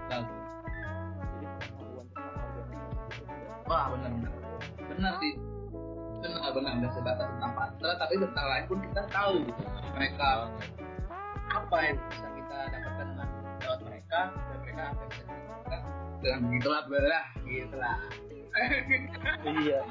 [0.09, 0.39] Bagus
[3.69, 4.33] wah benar benar.
[4.89, 5.33] Benar sih.
[6.19, 6.71] Benar benar.
[6.81, 9.63] Nggak sebatas tentang patra tapi tentang lain pun kita tahu gitu.
[9.93, 10.29] Mereka
[11.49, 13.29] apa yang bisa kita dapatkan dengan
[13.61, 15.48] lewat mereka dan mereka apa yang bisa kita
[16.19, 17.97] dengan begitulah belah gitulah
[19.45, 19.81] iya.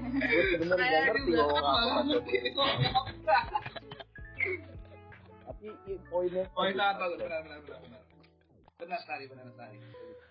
[0.00, 1.70] Gue sebenarnya nggak ngerti apa
[2.08, 2.36] ngerti
[5.44, 7.04] tapi i- poinnya itu apa?
[7.20, 8.98] Benar benar benar benar.
[9.04, 9.76] Sekali benar sekali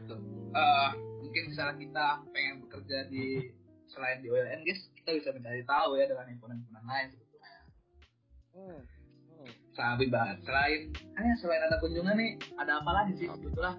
[0.09, 0.19] Tuh.
[0.49, 0.89] Eh,
[1.21, 3.53] mungkin misalnya kita pengen bekerja di
[3.93, 7.53] selain di OLN guys kita bisa mencari tahu ya dengan himpunan-himpunan lain sebetulnya.
[8.57, 8.81] Hmm.
[9.37, 9.51] Hmm.
[9.77, 10.41] sabi banget.
[10.49, 10.81] Selain
[11.13, 13.27] hanya selain ada kunjungan nih ada apa lagi sih?
[13.29, 13.77] Sebetulnya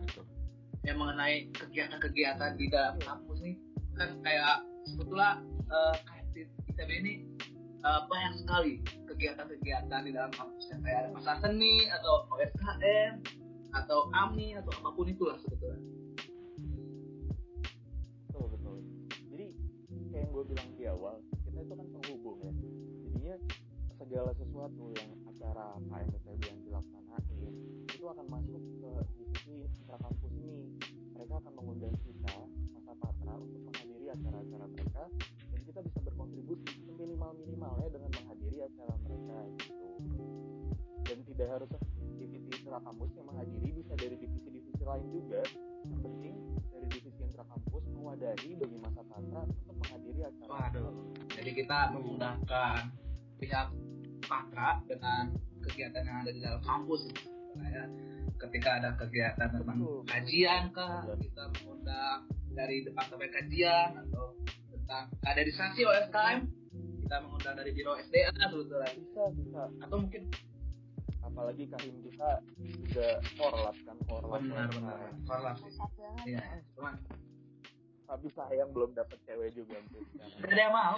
[0.81, 3.57] Yang mengenai kegiatan-kegiatan di dalam kampus nih
[4.01, 7.15] kan kayak sebetulnya eh, kayak di ITB ini
[7.85, 13.13] eh, banyak sekali kegiatan-kegiatan di dalam kampus yang kayak ada pasar seni atau OSKM
[13.71, 15.83] atau AMI atau apa pun itulah sebetulnya.
[18.27, 18.77] Betul betul.
[19.31, 19.47] Jadi
[20.11, 22.53] kayak yang gue bilang di awal kita itu kan penghubung ya.
[23.05, 23.37] Jadinya
[24.01, 27.01] segala sesuatu yang acara KMITB yang dilaksanain
[28.01, 30.70] itu akan masuk ke divisi intrakampus ini
[31.31, 32.35] mereka akan mengundang kita
[32.75, 35.05] masa patra untuk menghadiri acara-acara mereka
[35.47, 39.87] dan kita bisa berkontribusi minimal minimalnya dengan menghadiri acara mereka gitu
[41.07, 41.71] dan tidak harus
[42.19, 45.43] divisi intrakampus yang menghadiri bisa dari divisi-divisi lain juga
[45.87, 46.35] yang penting
[46.75, 50.95] dari divisi intrakampus mewadahi bagi masa patra untuk menghadiri acara Waduh.
[51.31, 52.81] jadi kita memudahkan
[53.39, 53.69] pihak
[54.27, 55.31] Patra dengan
[55.63, 57.31] kegiatan yang ada di dalam kampus gitu.
[58.41, 60.01] Ketika ada kegiatan memang Betul.
[60.09, 62.21] kajian kah kita mengundang
[62.57, 64.33] dari departemen kajian atau
[64.73, 66.39] tentang kaderisasi OSKM
[67.05, 69.63] kita mengundang dari biro SDA sebetulnya bisa bisa.
[69.85, 70.23] Atau mungkin
[71.21, 74.99] apalagi kahim kita juga korlap kan korlap benar benar.
[75.29, 75.75] Korlap sih.
[76.27, 76.95] Iya cuman
[78.11, 79.79] tapi sayang belum dapet cewek juga
[80.43, 80.97] gak ada yang mau.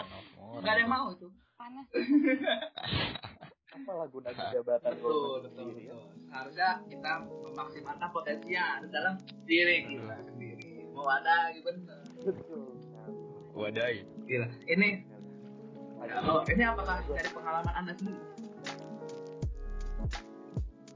[0.65, 1.29] Gak ada yang mau itu.
[1.59, 1.87] Panas.
[3.73, 5.89] apalah guna jabatan betul betul sendiri?
[5.89, 5.95] ya.
[5.97, 6.31] betul.
[6.33, 10.71] Harusnya kita memaksimalkan potensi yang ada dalam diri kita sendiri.
[10.93, 11.71] Mau ada gitu
[12.25, 12.63] betul.
[13.53, 14.49] Wadai gila.
[14.69, 14.89] Ini
[16.03, 18.23] ada oh, ini apakah dari pengalaman anda sendiri?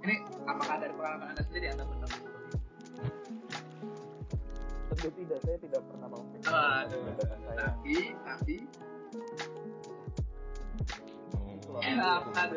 [0.06, 0.14] Ini
[0.46, 2.36] apakah dari pengalaman anda sendiri anda bertemu itu
[4.96, 7.04] tentu tidak saya tidak pernah mau Aduh,
[7.52, 8.56] tapi tapi
[9.12, 9.65] Kalau
[11.82, 12.56] Enak, gitu,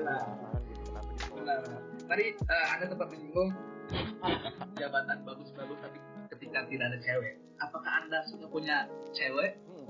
[1.35, 1.59] benar
[2.09, 3.49] tadi eh, anda sempat menyinggung
[4.75, 5.97] jabatan bagus-bagus tapi
[6.31, 9.59] ketika tidak ada cewek apakah anda sudah punya cewek?
[9.67, 9.87] Hmm.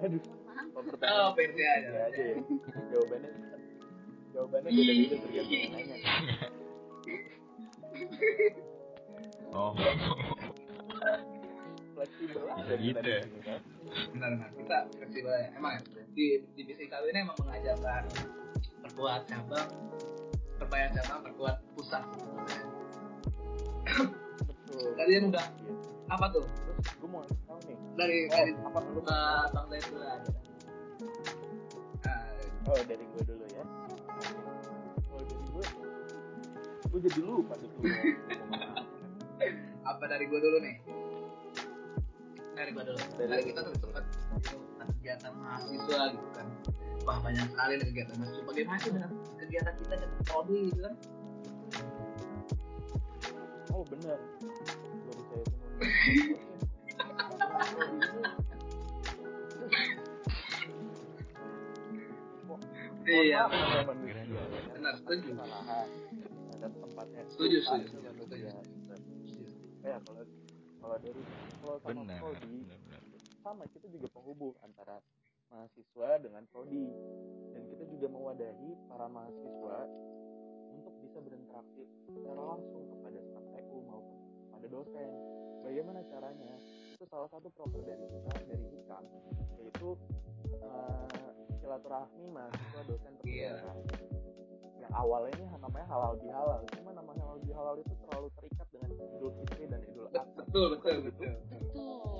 [0.00, 0.22] aduh.
[0.70, 1.88] Pertanyaan Oh, pede aja.
[1.88, 2.36] pede aja ya.
[2.88, 3.30] jawabannya
[4.32, 5.96] jawabannya beda-beda tergantung yang nanya.
[9.50, 9.74] Oh
[12.00, 13.20] fleksibel Bisa aja kita gitu di ya.
[14.16, 14.50] benar benar.
[14.56, 15.80] Kita fleksibel ya emang ya,
[16.16, 18.02] di divisi kali ini emang mengajarkan
[18.88, 19.68] perkuat cabang
[20.56, 22.02] perbanyak cabang perkuat pusat.
[24.48, 24.88] Betul.
[24.96, 25.72] Kalian udah Iya.
[26.08, 26.44] apa tuh?
[26.48, 27.76] Terus gue mau tau nih.
[28.00, 30.32] Dari oh dari apa lu uh, bang Zaid dulu aja.
[32.08, 32.24] Ah,
[32.64, 33.64] oh dari gue dulu ya?
[35.04, 35.64] Kalau dari gue
[36.90, 37.86] gue jadi lupa tuh apa
[39.94, 40.74] apa dari gua dulu nih
[42.60, 44.04] dari gua dulu Dari kita tuh sempat
[45.00, 46.46] kegiatan mahasiswa gitu kan
[47.08, 50.94] wah banyak sekali nih kegiatan mahasiswa bagaimana sih dengan kegiatan kita dengan prodi gitu kan
[53.72, 54.18] oh benar
[55.08, 55.44] baru saya
[63.10, 64.94] Iya, benar.
[65.02, 65.34] Setuju.
[65.34, 65.88] Kesalahan.
[66.54, 67.22] Ada tempatnya.
[67.26, 67.90] Setuju, setuju.
[69.82, 70.22] Ya kalau
[70.90, 71.22] kalau dari
[71.62, 74.98] kalau sama benar prodi benar benar sama kita juga penghubung antara
[75.46, 76.82] mahasiswa dengan prodi
[77.54, 79.78] dan kita juga mewadahi para mahasiswa
[80.74, 84.18] untuk bisa berinteraksi secara langsung kepada staf TU maupun
[84.50, 85.10] pada dosen.
[85.62, 86.54] Bagaimana caranya?
[86.90, 89.04] Itu salah satu proker dari kita dari Hikam
[89.62, 89.88] yaitu
[90.58, 91.06] eh,
[91.62, 93.62] silaturahmi mahasiswa dosen Iya.
[93.62, 94.19] perkuliahan.
[94.80, 99.30] Yang awalnya ini namanya halal bihalal, cuma nama halal bihalal itu terlalu terikat dengan Idul
[99.36, 100.22] Fitri dan Idul Adha.
[100.40, 101.32] betul betul betul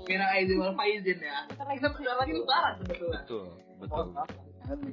[0.04, 1.48] Mira Aizin wal Faizin ya.
[1.48, 3.20] Kita lagi bentar lagi lebaran sebetulnya.
[3.24, 3.46] Betul
[3.80, 4.04] betul.
[4.04, 4.04] Betul
[4.60, 4.92] sekali.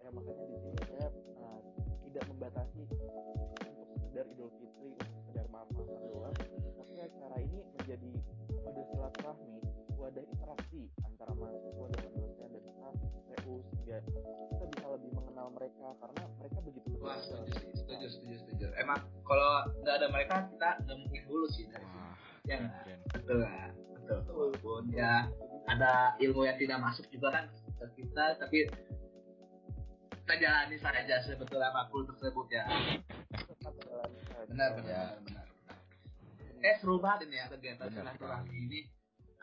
[0.00, 1.08] Ya, makanya di sini saya
[1.42, 1.58] uh,
[2.06, 3.00] tidak membatasi untuk
[3.98, 6.36] sekedar Idul Fitri, untuk sekedar maaf-maafan doang,
[6.78, 8.10] tapi acara ini menjadi
[8.62, 9.56] wadah silaturahmi,
[9.98, 12.94] wadah interaksi antara mahasiswa dengan dosen dan staf
[13.42, 13.98] TU sehingga
[15.84, 18.66] mereka karena mereka begitu wah setuju sih setuju setuju setuju.
[18.80, 19.52] Emang kalau
[19.84, 22.10] nggak ada mereka kita nggak mungkin dulu sih dari sini.
[22.48, 24.32] Ya keren betul lah betul betul.
[24.32, 25.28] Walaupun ya
[25.68, 28.58] ada ilmu yang tidak masuk juga kan ke kita tapi
[30.24, 32.64] kita jalani saja sebetulnya makhluk tersebut ya.
[34.48, 35.04] Benar benar Ya.
[35.20, 35.46] benar,
[36.64, 38.80] eh seru banget ini ya kegiatan silaturahmi ini.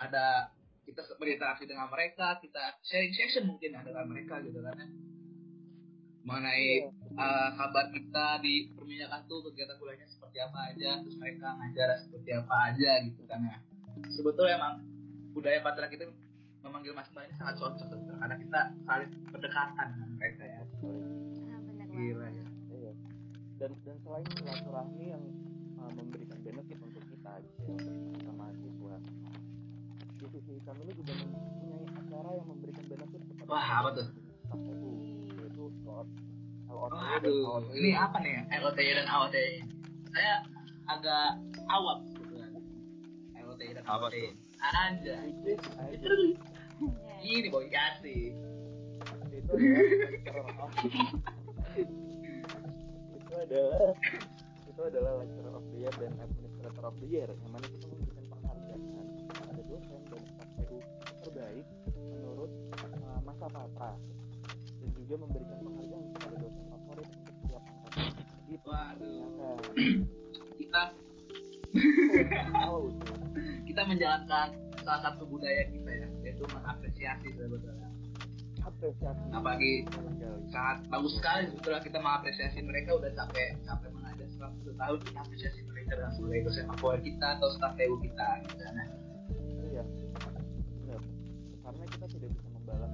[0.02, 0.50] Ada
[0.90, 4.90] kita berinteraksi dengan mereka kita sharing session mungkin ya dengan mereka gitu kan ya
[6.22, 6.86] mengenai
[7.18, 12.30] uh, kabar kita di perminyakan tuh kegiatan kuliahnya seperti apa aja terus mereka ngajar seperti
[12.38, 13.58] apa aja gitu kan ya.
[14.14, 14.74] Sebetulnya emang
[15.34, 16.06] budaya patra kita
[16.62, 20.62] memanggil mas mbak ini sangat cocok sebetulnya karena kita saling berdekatan dengan mereka ya.
[20.62, 22.38] Ah, gila banget.
[22.38, 22.46] ya.
[22.70, 22.92] Iya.
[23.58, 25.24] Dan dan selain silaturahmi yang
[25.82, 28.96] uh, memberikan benefit untuk kita gitu ya, untuk kita mahasiswa,
[30.22, 34.08] di sisi kami ini juga mempunyai acara yang memberikan benefit kepada Wah, apa tuh?
[36.72, 37.66] LOT dan Waduh, AOT.
[37.76, 38.42] ini apa nih ya?
[38.60, 39.48] LOTY dan AOTY?
[40.10, 40.34] Saya
[40.88, 41.28] agak
[41.68, 42.48] awam sebetulnya.
[43.38, 44.24] LOTY dan Apa AOTY.
[44.24, 44.34] tuh?
[44.62, 45.16] Anda.
[45.42, 46.10] Which is, uh, Itu
[46.82, 47.16] Ya.
[47.22, 48.34] ini boy kasih.
[49.22, 49.94] itu adalah
[53.06, 53.92] itu adalah
[54.66, 58.26] itu adalah lecturer of the year dan administrator of the year yang mana kita memberikan
[58.28, 58.80] penghargaan
[59.30, 60.78] kepada dosen dan staf TU
[61.22, 63.92] terbaik menurut uh, masa patra
[64.80, 65.91] dan juga memberikan penghargaan
[68.82, 69.22] Waduh.
[70.58, 70.82] Kita
[73.70, 74.48] kita menjalankan
[74.82, 77.88] salah satu budaya kita ya, yaitu mengapresiasi sebetulnya.
[78.62, 79.74] apresiasi Apalagi
[80.54, 85.18] sangat bagus sekali sebetulnya kita mengapresiasi mereka udah capek capek mengajar selama satu tahun kita
[85.24, 88.76] apresiasi mereka dengan sebagai dosen favorit kita atau staf TU kita gitu kan.
[89.72, 91.02] iya benar
[91.62, 92.92] karena kita tidak bisa membalas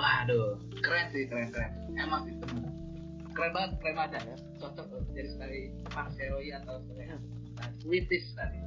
[0.00, 1.70] waduh keren sih keren keren.
[1.94, 2.66] Emang temen
[3.30, 4.34] keren banget keren banget ya.
[4.58, 7.22] Cocok loh jadi sekali parseroi atau sebagai
[7.86, 8.58] Witis tadi.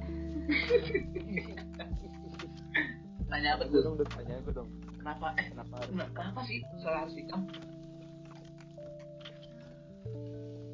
[3.28, 3.84] Tanya apa tuh?
[3.84, 4.70] Dong tanya gue dong.
[4.96, 5.36] Kenapa?
[5.36, 7.44] Eh kenapa kenapa, kenapa sih soal harus hitam?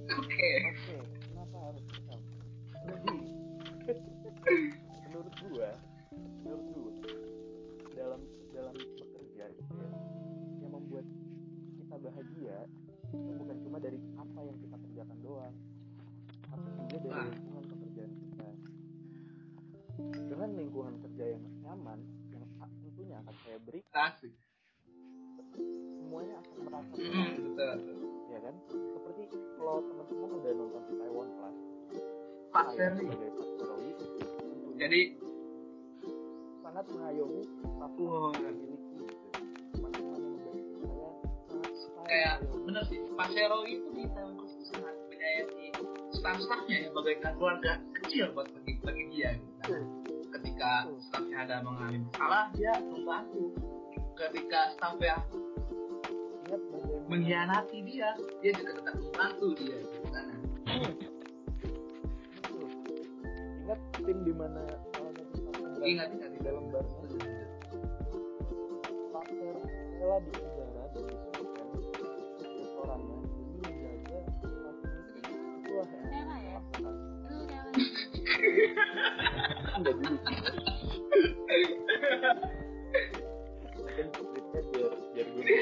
[0.06, 0.50] Oke.
[0.70, 0.94] Oke
[1.26, 2.20] kenapa harus hitam
[17.10, 17.34] tapi juga dari Ah.
[17.34, 18.48] lingkungan pekerjaan kita.
[20.30, 21.98] Dengan lingkungan kerja yang nyaman
[22.30, 22.44] yang
[22.80, 24.34] tentunya akan saya beri asik.
[25.50, 27.78] semuanya akan merasa tenang betul
[28.30, 28.54] ya kan?
[28.70, 29.22] Seperti
[29.58, 31.56] kalau teman-teman udah nonton di Taiwan Plus
[32.50, 33.30] Pak tentunya
[34.80, 35.00] jadi
[36.64, 37.42] sangat mengayomi
[37.78, 38.32] apa Wah.
[38.32, 39.28] yang saya miliki gitu.
[39.74, 41.10] teman-teman yang membantu saya
[42.10, 42.34] kayak
[42.66, 43.28] bener sih Pak
[43.68, 45.68] itu di tahun khusus sangat menyayangi
[46.10, 49.30] staff-staffnya ya bagaikan keluarga kecil buat bagi, bagi dia.
[49.38, 49.76] Gitu.
[50.30, 53.54] Ketika staffnya ada mengalami masalah dia membantu.
[54.18, 55.16] Ketika staffnya
[56.46, 58.08] ingat bagaimana mengkhianati dia
[58.42, 59.76] dia juga tetap membantu dia.
[59.78, 59.98] Gitu.
[63.66, 64.62] Ingat tim di mana
[65.80, 67.40] ingat ingat di dalam barnya
[69.10, 69.56] faktor
[70.00, 71.29] rela di penjara dan
[79.80, 80.16] enggak dulu
[83.80, 85.56] mungkin skripnya biar biar gue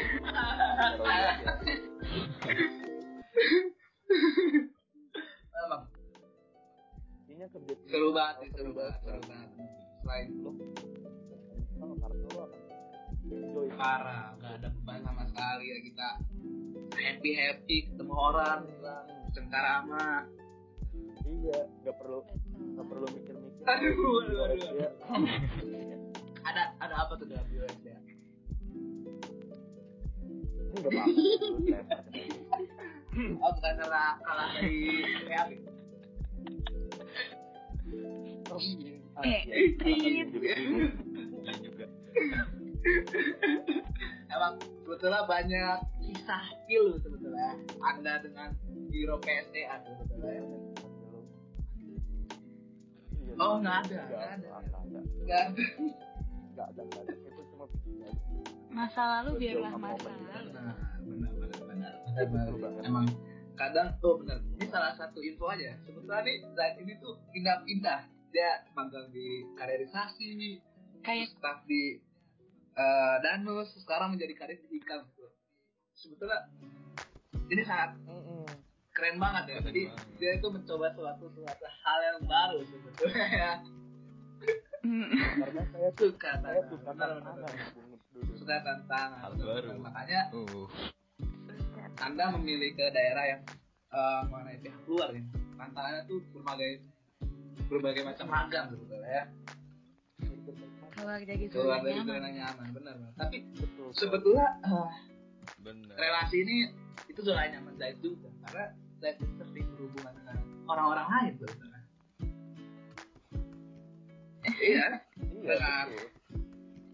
[5.62, 5.82] emang
[7.22, 9.50] intinya kerja seru banget sih seru banget seru banget.
[10.02, 10.52] Selain lo.
[13.28, 16.10] Enjoy parah nggak ada beban sama sekali ya kita.
[16.98, 19.06] Happy happy ketemu orang bilang
[19.36, 20.24] cengkarama
[21.28, 22.24] iya nggak perlu
[23.68, 24.88] Aduh, aduh, aduh, ya
[26.48, 28.16] ada ada apa tuh dalam US ya ini
[30.72, 31.12] nggak apa-apa
[33.44, 35.46] oh bukan karena kalah dari Real.
[38.48, 39.42] Oh iya Ah, Eh,
[39.82, 40.22] iya.
[40.30, 40.52] Juga
[41.42, 41.86] Iya juga.
[44.30, 44.54] Emang
[44.86, 47.58] sebetulnya banyak kisah skill sebetulnya.
[47.82, 48.54] Anda dengan
[48.88, 50.38] hero PSDA sebetulnya
[53.38, 54.36] Oh, nggak ada, nggak ada.
[54.36, 55.00] nggak ada.
[55.22, 55.62] Nggak ada.
[56.52, 56.82] Nggak ada
[57.14, 57.64] itu cuma
[58.68, 60.50] Masa lalu biarlah masa lalu.
[61.08, 61.32] benar
[62.28, 63.06] benar benar emang
[63.54, 64.38] kadang tuh benar.
[64.58, 65.74] Ini salah satu info aja.
[65.86, 70.60] Sebetulnya nih saat ini tuh pindah-pindah dia magang di kaderisasi
[71.00, 71.96] Kayak staff di
[72.76, 75.26] eh, Danus sekarang menjadi karir di Ikam gitu.
[75.98, 76.46] sebetulnya
[77.50, 78.37] ini sangat Mm-mm.
[78.98, 79.56] Keren banget ya.
[79.62, 80.18] Jadi banget.
[80.18, 83.52] dia itu mencoba suatu suatu hal yang baru sebetulnya ya.
[84.82, 85.10] Hmm.
[85.46, 86.70] karena saya suka saya tantangan.
[86.74, 87.54] suka tantangan.
[88.34, 89.18] suka tantangan.
[89.22, 89.70] Hal baru.
[89.78, 90.66] makanya uh.
[91.98, 93.42] Anda memilih ke daerah yang
[93.94, 95.22] eh, mengenai pihak luar ya
[95.58, 96.82] tantangannya tuh berbagai
[97.70, 99.24] berbagai macam magang sebetulnya ya.
[100.98, 102.10] Keluar dari keluar zona dari nyaman.
[102.10, 103.88] zona nyaman benar tapi betul.
[103.94, 104.90] sebetulnya eh,
[105.62, 106.56] bener relasi ini
[107.06, 108.30] itu zona nyaman Zaid juga.
[108.46, 108.66] Karena
[108.98, 110.36] Itu sering berhubungan dengan
[110.66, 111.78] orang-orang lain sebetulnya
[114.58, 114.86] iya.
[115.38, 115.86] Iya Benar.
[115.86, 116.06] betul.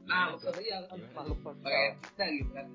[0.04, 0.82] Nah maksudnya yang
[1.16, 2.66] makhluk sosial kita gitu kan?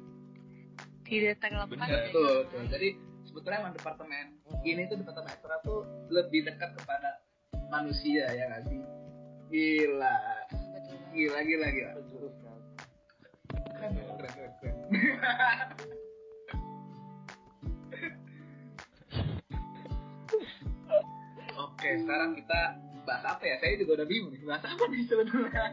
[1.06, 2.66] Tidak terlepas betul lain.
[2.70, 2.90] jadi
[3.26, 4.26] sebetulnya emang departemen
[4.66, 7.22] ini tuh departemen ekstra tuh lebih dekat kepada
[7.70, 8.82] manusia ya nggak sih?
[9.54, 10.18] Gila.
[11.14, 11.94] Gila gila gila.
[13.78, 14.76] Keren keren keren,
[21.90, 22.62] Oke, sekarang kita
[23.02, 23.58] bahas apa ya?
[23.58, 24.46] Saya juga udah bingung nih.
[24.46, 25.66] Bahas apa nih sebenarnya?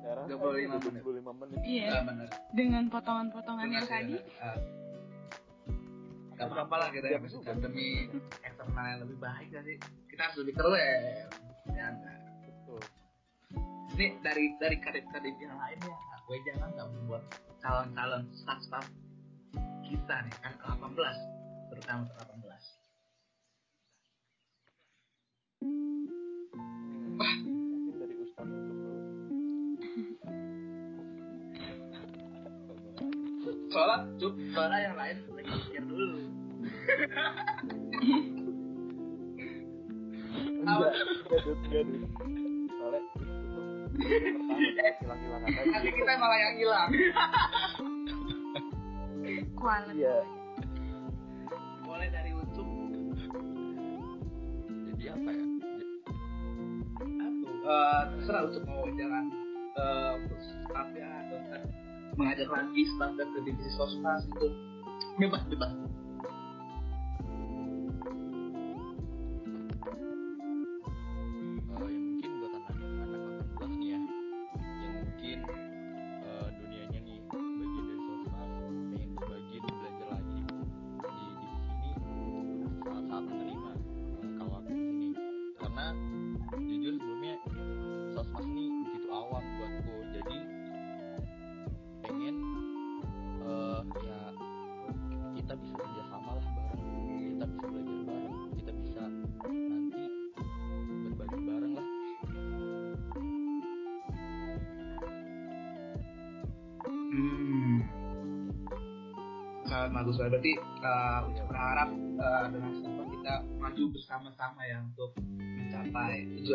[0.00, 1.02] sekarang 25 udah menit.
[1.04, 1.88] 25 menit Iya.
[1.92, 2.28] Ah, benar.
[2.56, 4.16] Dengan potongan-potongan yang tadi.
[4.40, 4.56] Ah.
[6.40, 8.08] Gak apa-apa lah kita bisa demi
[8.40, 9.76] eksternal yang lebih baik gak sih?
[10.08, 11.00] Kita harus lebih keren.
[11.76, 12.18] Ya, enggak.
[12.40, 12.82] betul
[14.00, 17.22] Ini dari dari kadip-kadip yang lain ya, gue jangan nggak membuat
[17.60, 18.88] calon-calon staff-staff
[19.84, 21.41] kita nih kan ke 18
[21.82, 22.38] terutama ke 18
[27.42, 28.46] mungkin dari Ustaz.
[33.42, 34.38] Dulu soalnya cuk.
[34.54, 36.22] Soalnya yang lain lagi mikir dulu.
[40.62, 40.94] Enggak
[45.02, 46.94] soalnya nanti kita malah yang hilang.
[49.58, 49.98] Kualat.
[49.98, 50.41] iya
[58.32, 59.24] terserah Ucup mau jangan
[59.76, 61.62] eh staff ya atau ntar
[62.16, 64.48] mengajak lagi staff ke divisi sosmas itu
[65.20, 65.68] bebas bebas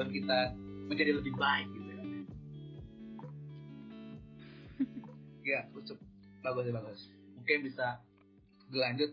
[0.08, 0.40] tujuan kita
[0.88, 2.04] menjadi lebih baik gitu ya.
[5.52, 6.00] ya, Ucup
[6.40, 7.12] bagus ya bagus.
[7.36, 8.00] Mungkin bisa
[8.72, 9.12] dilanjut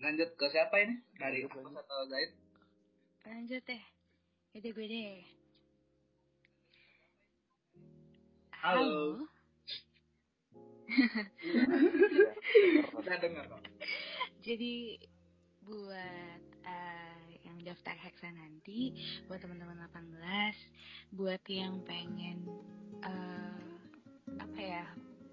[0.00, 0.96] lanjut ke siapa ini?
[1.20, 2.32] Dari Ucup atau Zaid?
[3.28, 3.82] Lanjut deh.
[4.56, 5.20] Itu gue deh.
[8.64, 9.28] Halo.
[10.92, 13.60] Iya, Kita dengar kok.
[14.44, 15.00] Jadi
[15.66, 18.94] buat eh, yang daftar Hexa nanti,
[19.30, 22.46] buat teman-teman 18, buat yang pengen
[23.02, 23.70] eh,
[24.38, 24.86] apa ya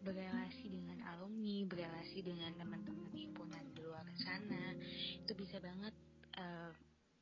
[0.05, 4.73] berrelasi dengan alumni, berrelasi dengan teman-teman himpunan di luar sana,
[5.19, 5.93] itu bisa banget
[6.37, 6.71] eh,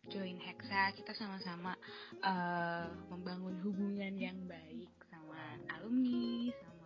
[0.08, 0.96] join Hexa.
[0.96, 1.76] Kita sama-sama
[2.24, 6.77] eh, membangun hubungan yang baik sama alumni, sama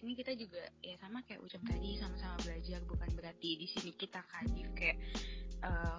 [0.00, 4.24] sini kita juga ya sama kayak ucap tadi sama-sama belajar bukan berarti di sini kita
[4.32, 4.96] kadif kayak
[5.60, 5.98] eh,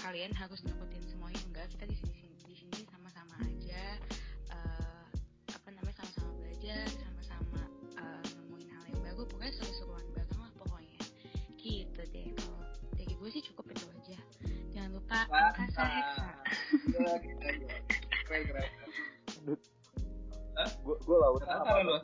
[0.00, 1.68] kalian harus ngikutin semuanya enggak.
[1.76, 4.00] Kita di sini di sini sama-sama aja
[4.48, 5.04] eh,
[5.52, 7.68] apa namanya sama-sama belajar, sama-sama
[8.00, 9.28] eh, nemuin hal yang baru.
[9.28, 11.00] Pokoknya seru-seruan bareng lah pokoknya.
[11.60, 12.32] Gitu deh.
[12.40, 12.64] Kalau
[12.96, 14.18] dari gue sih cukup itu aja.
[14.72, 15.20] Jangan lupa.
[18.24, 18.70] Keren, keren.
[20.64, 21.98] gue gue Kenapa apa lo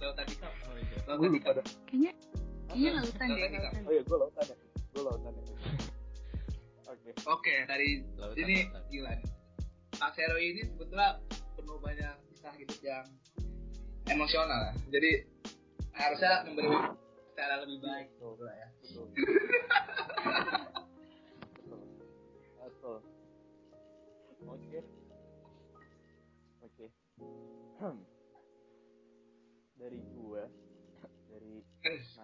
[0.00, 0.52] kan?
[0.66, 0.98] oh iya.
[1.04, 1.64] Lo gue tadi lupa dah.
[1.86, 2.12] Kayaknya
[2.70, 4.56] kayaknya lautan deh, Lautan, oh iya gue lautan ya.
[4.90, 5.44] Gue lautan ya.
[6.90, 7.10] Oke.
[7.28, 8.82] Oke, dari Lautan, ini lautan.
[8.90, 9.28] gila nih.
[10.00, 11.20] Pak Sero ini sebetulnya
[11.54, 13.04] penuh banyak kisah hidup yang
[14.08, 14.60] emosional.
[14.64, 14.72] Ya.
[14.96, 15.10] Jadi
[15.92, 16.68] harusnya memberi
[17.30, 18.06] secara lebih baik.
[18.20, 18.68] Lah ya.
[18.80, 19.26] betul betul.
[22.58, 22.98] Betul.
[24.48, 24.80] Oke.
[26.64, 26.86] Oke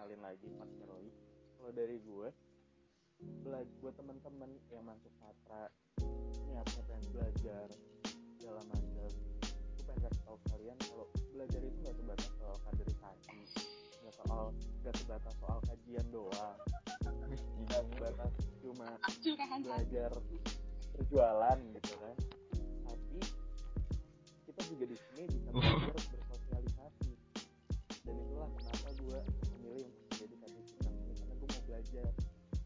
[0.07, 1.11] kenalin lagi Mas Roy.
[1.59, 2.27] Kalau dari gue
[3.43, 5.67] belajar buat teman-teman yang masuk patra
[6.47, 7.67] niatnya pengen belajar
[8.39, 8.87] segala macam
[9.75, 13.39] gue pengen kasih tahu kalian kalau belajar itu nggak sebatas soal kaderisasi
[13.99, 14.43] nggak soal
[14.79, 16.57] nggak sebatas soal kajian doang.
[17.67, 18.31] Nggak sebatas
[18.63, 18.87] cuma
[19.59, 20.11] belajar
[20.95, 22.15] berjualan gitu kan.
[22.87, 23.19] Tapi
[24.47, 27.11] kita juga di sini bisa belajar bersosialisasi.
[28.07, 29.46] Dan itulah kenapa gue
[31.77, 32.09] belajar.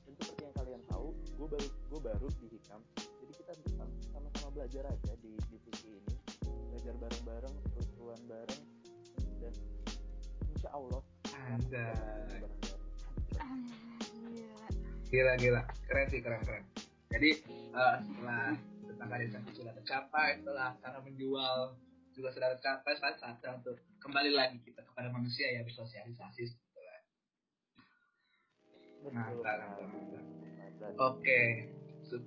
[0.08, 2.82] Dan seperti yang kalian tahu gue baru gue baru di hikam.
[2.96, 6.16] Jadi kita bisa sama-sama belajar aja di divisi ini.
[6.72, 8.64] Belajar bareng-bareng terus-terusan bareng
[9.44, 9.54] dan
[10.56, 12.54] insya Allah bareng-bareng
[15.12, 16.64] Gila gila, keren sih keren keren.
[17.12, 18.56] Jadi eh, setelah
[18.88, 21.76] tentang kaderisasi sudah tercapai, setelah cara menjual
[22.16, 26.56] juga sudah tercapai, sekarang saatnya untuk kembali lagi kita kepada manusia ya bersosialisasi
[29.10, 29.58] Mantap,
[31.02, 31.42] Oke,
[32.06, 32.22] Su-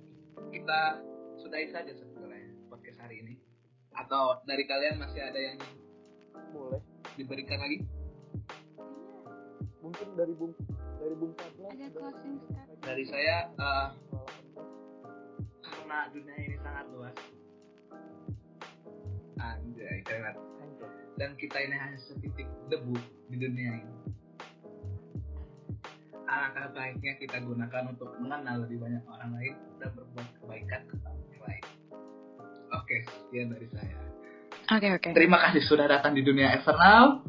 [0.51, 0.99] kita
[1.39, 3.33] sudahi saja sebetulnya podcast hari ini.
[3.95, 5.57] Atau dari kalian masih ada yang
[6.51, 6.83] boleh
[7.15, 7.79] diberikan lagi?
[9.85, 10.53] mungkin dari bung
[10.97, 12.81] dari bung Fadlan Ada closing statement.
[12.81, 13.93] Dari saya, eh, apa?
[15.61, 17.17] karena dunia ini sangat luas.
[19.37, 20.35] Anjay, keren.
[21.21, 22.97] Dan kita ini hanya setitik debu
[23.29, 24.04] di dunia ini.
[26.35, 31.43] Alangkah baiknya kita gunakan untuk mengenal lebih banyak orang lain dan berbuat kebaikan kepada yang
[31.47, 31.63] lain.
[32.75, 33.95] Oke, sekian dari saya.
[34.67, 35.15] Oke oke.
[35.15, 37.23] Terima kasih sudah datang di dunia Evernal.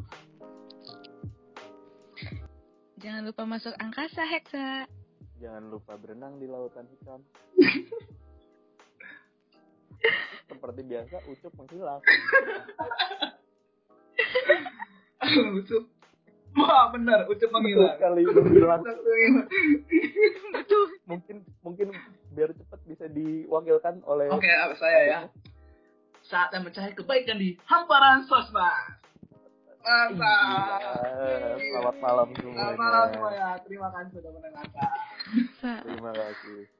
[2.98, 4.90] Jangan lupa masuk angkasa Hexa.
[5.36, 7.20] jangan lupa berenang di lautan hitam
[10.48, 12.00] seperti biasa ucup menghilang
[15.60, 15.84] Ucup.
[16.56, 17.94] Wah benar, Ucup Betul menghilang.
[18.00, 18.80] sekali menghilang
[21.06, 21.88] mungkin mungkin
[22.34, 24.48] biar cepat bisa diwakilkan oleh Oke,
[24.80, 25.18] saya ya.
[26.26, 28.98] Saatnya mencari kebaikan di hamparan sosmed.
[29.86, 30.82] Mantap.
[30.82, 33.46] Iya, selamat malam semuanya Selamat malam semuanya.
[33.62, 34.90] Terima kasih sudah mendengarkan.
[35.86, 36.75] Terima kasih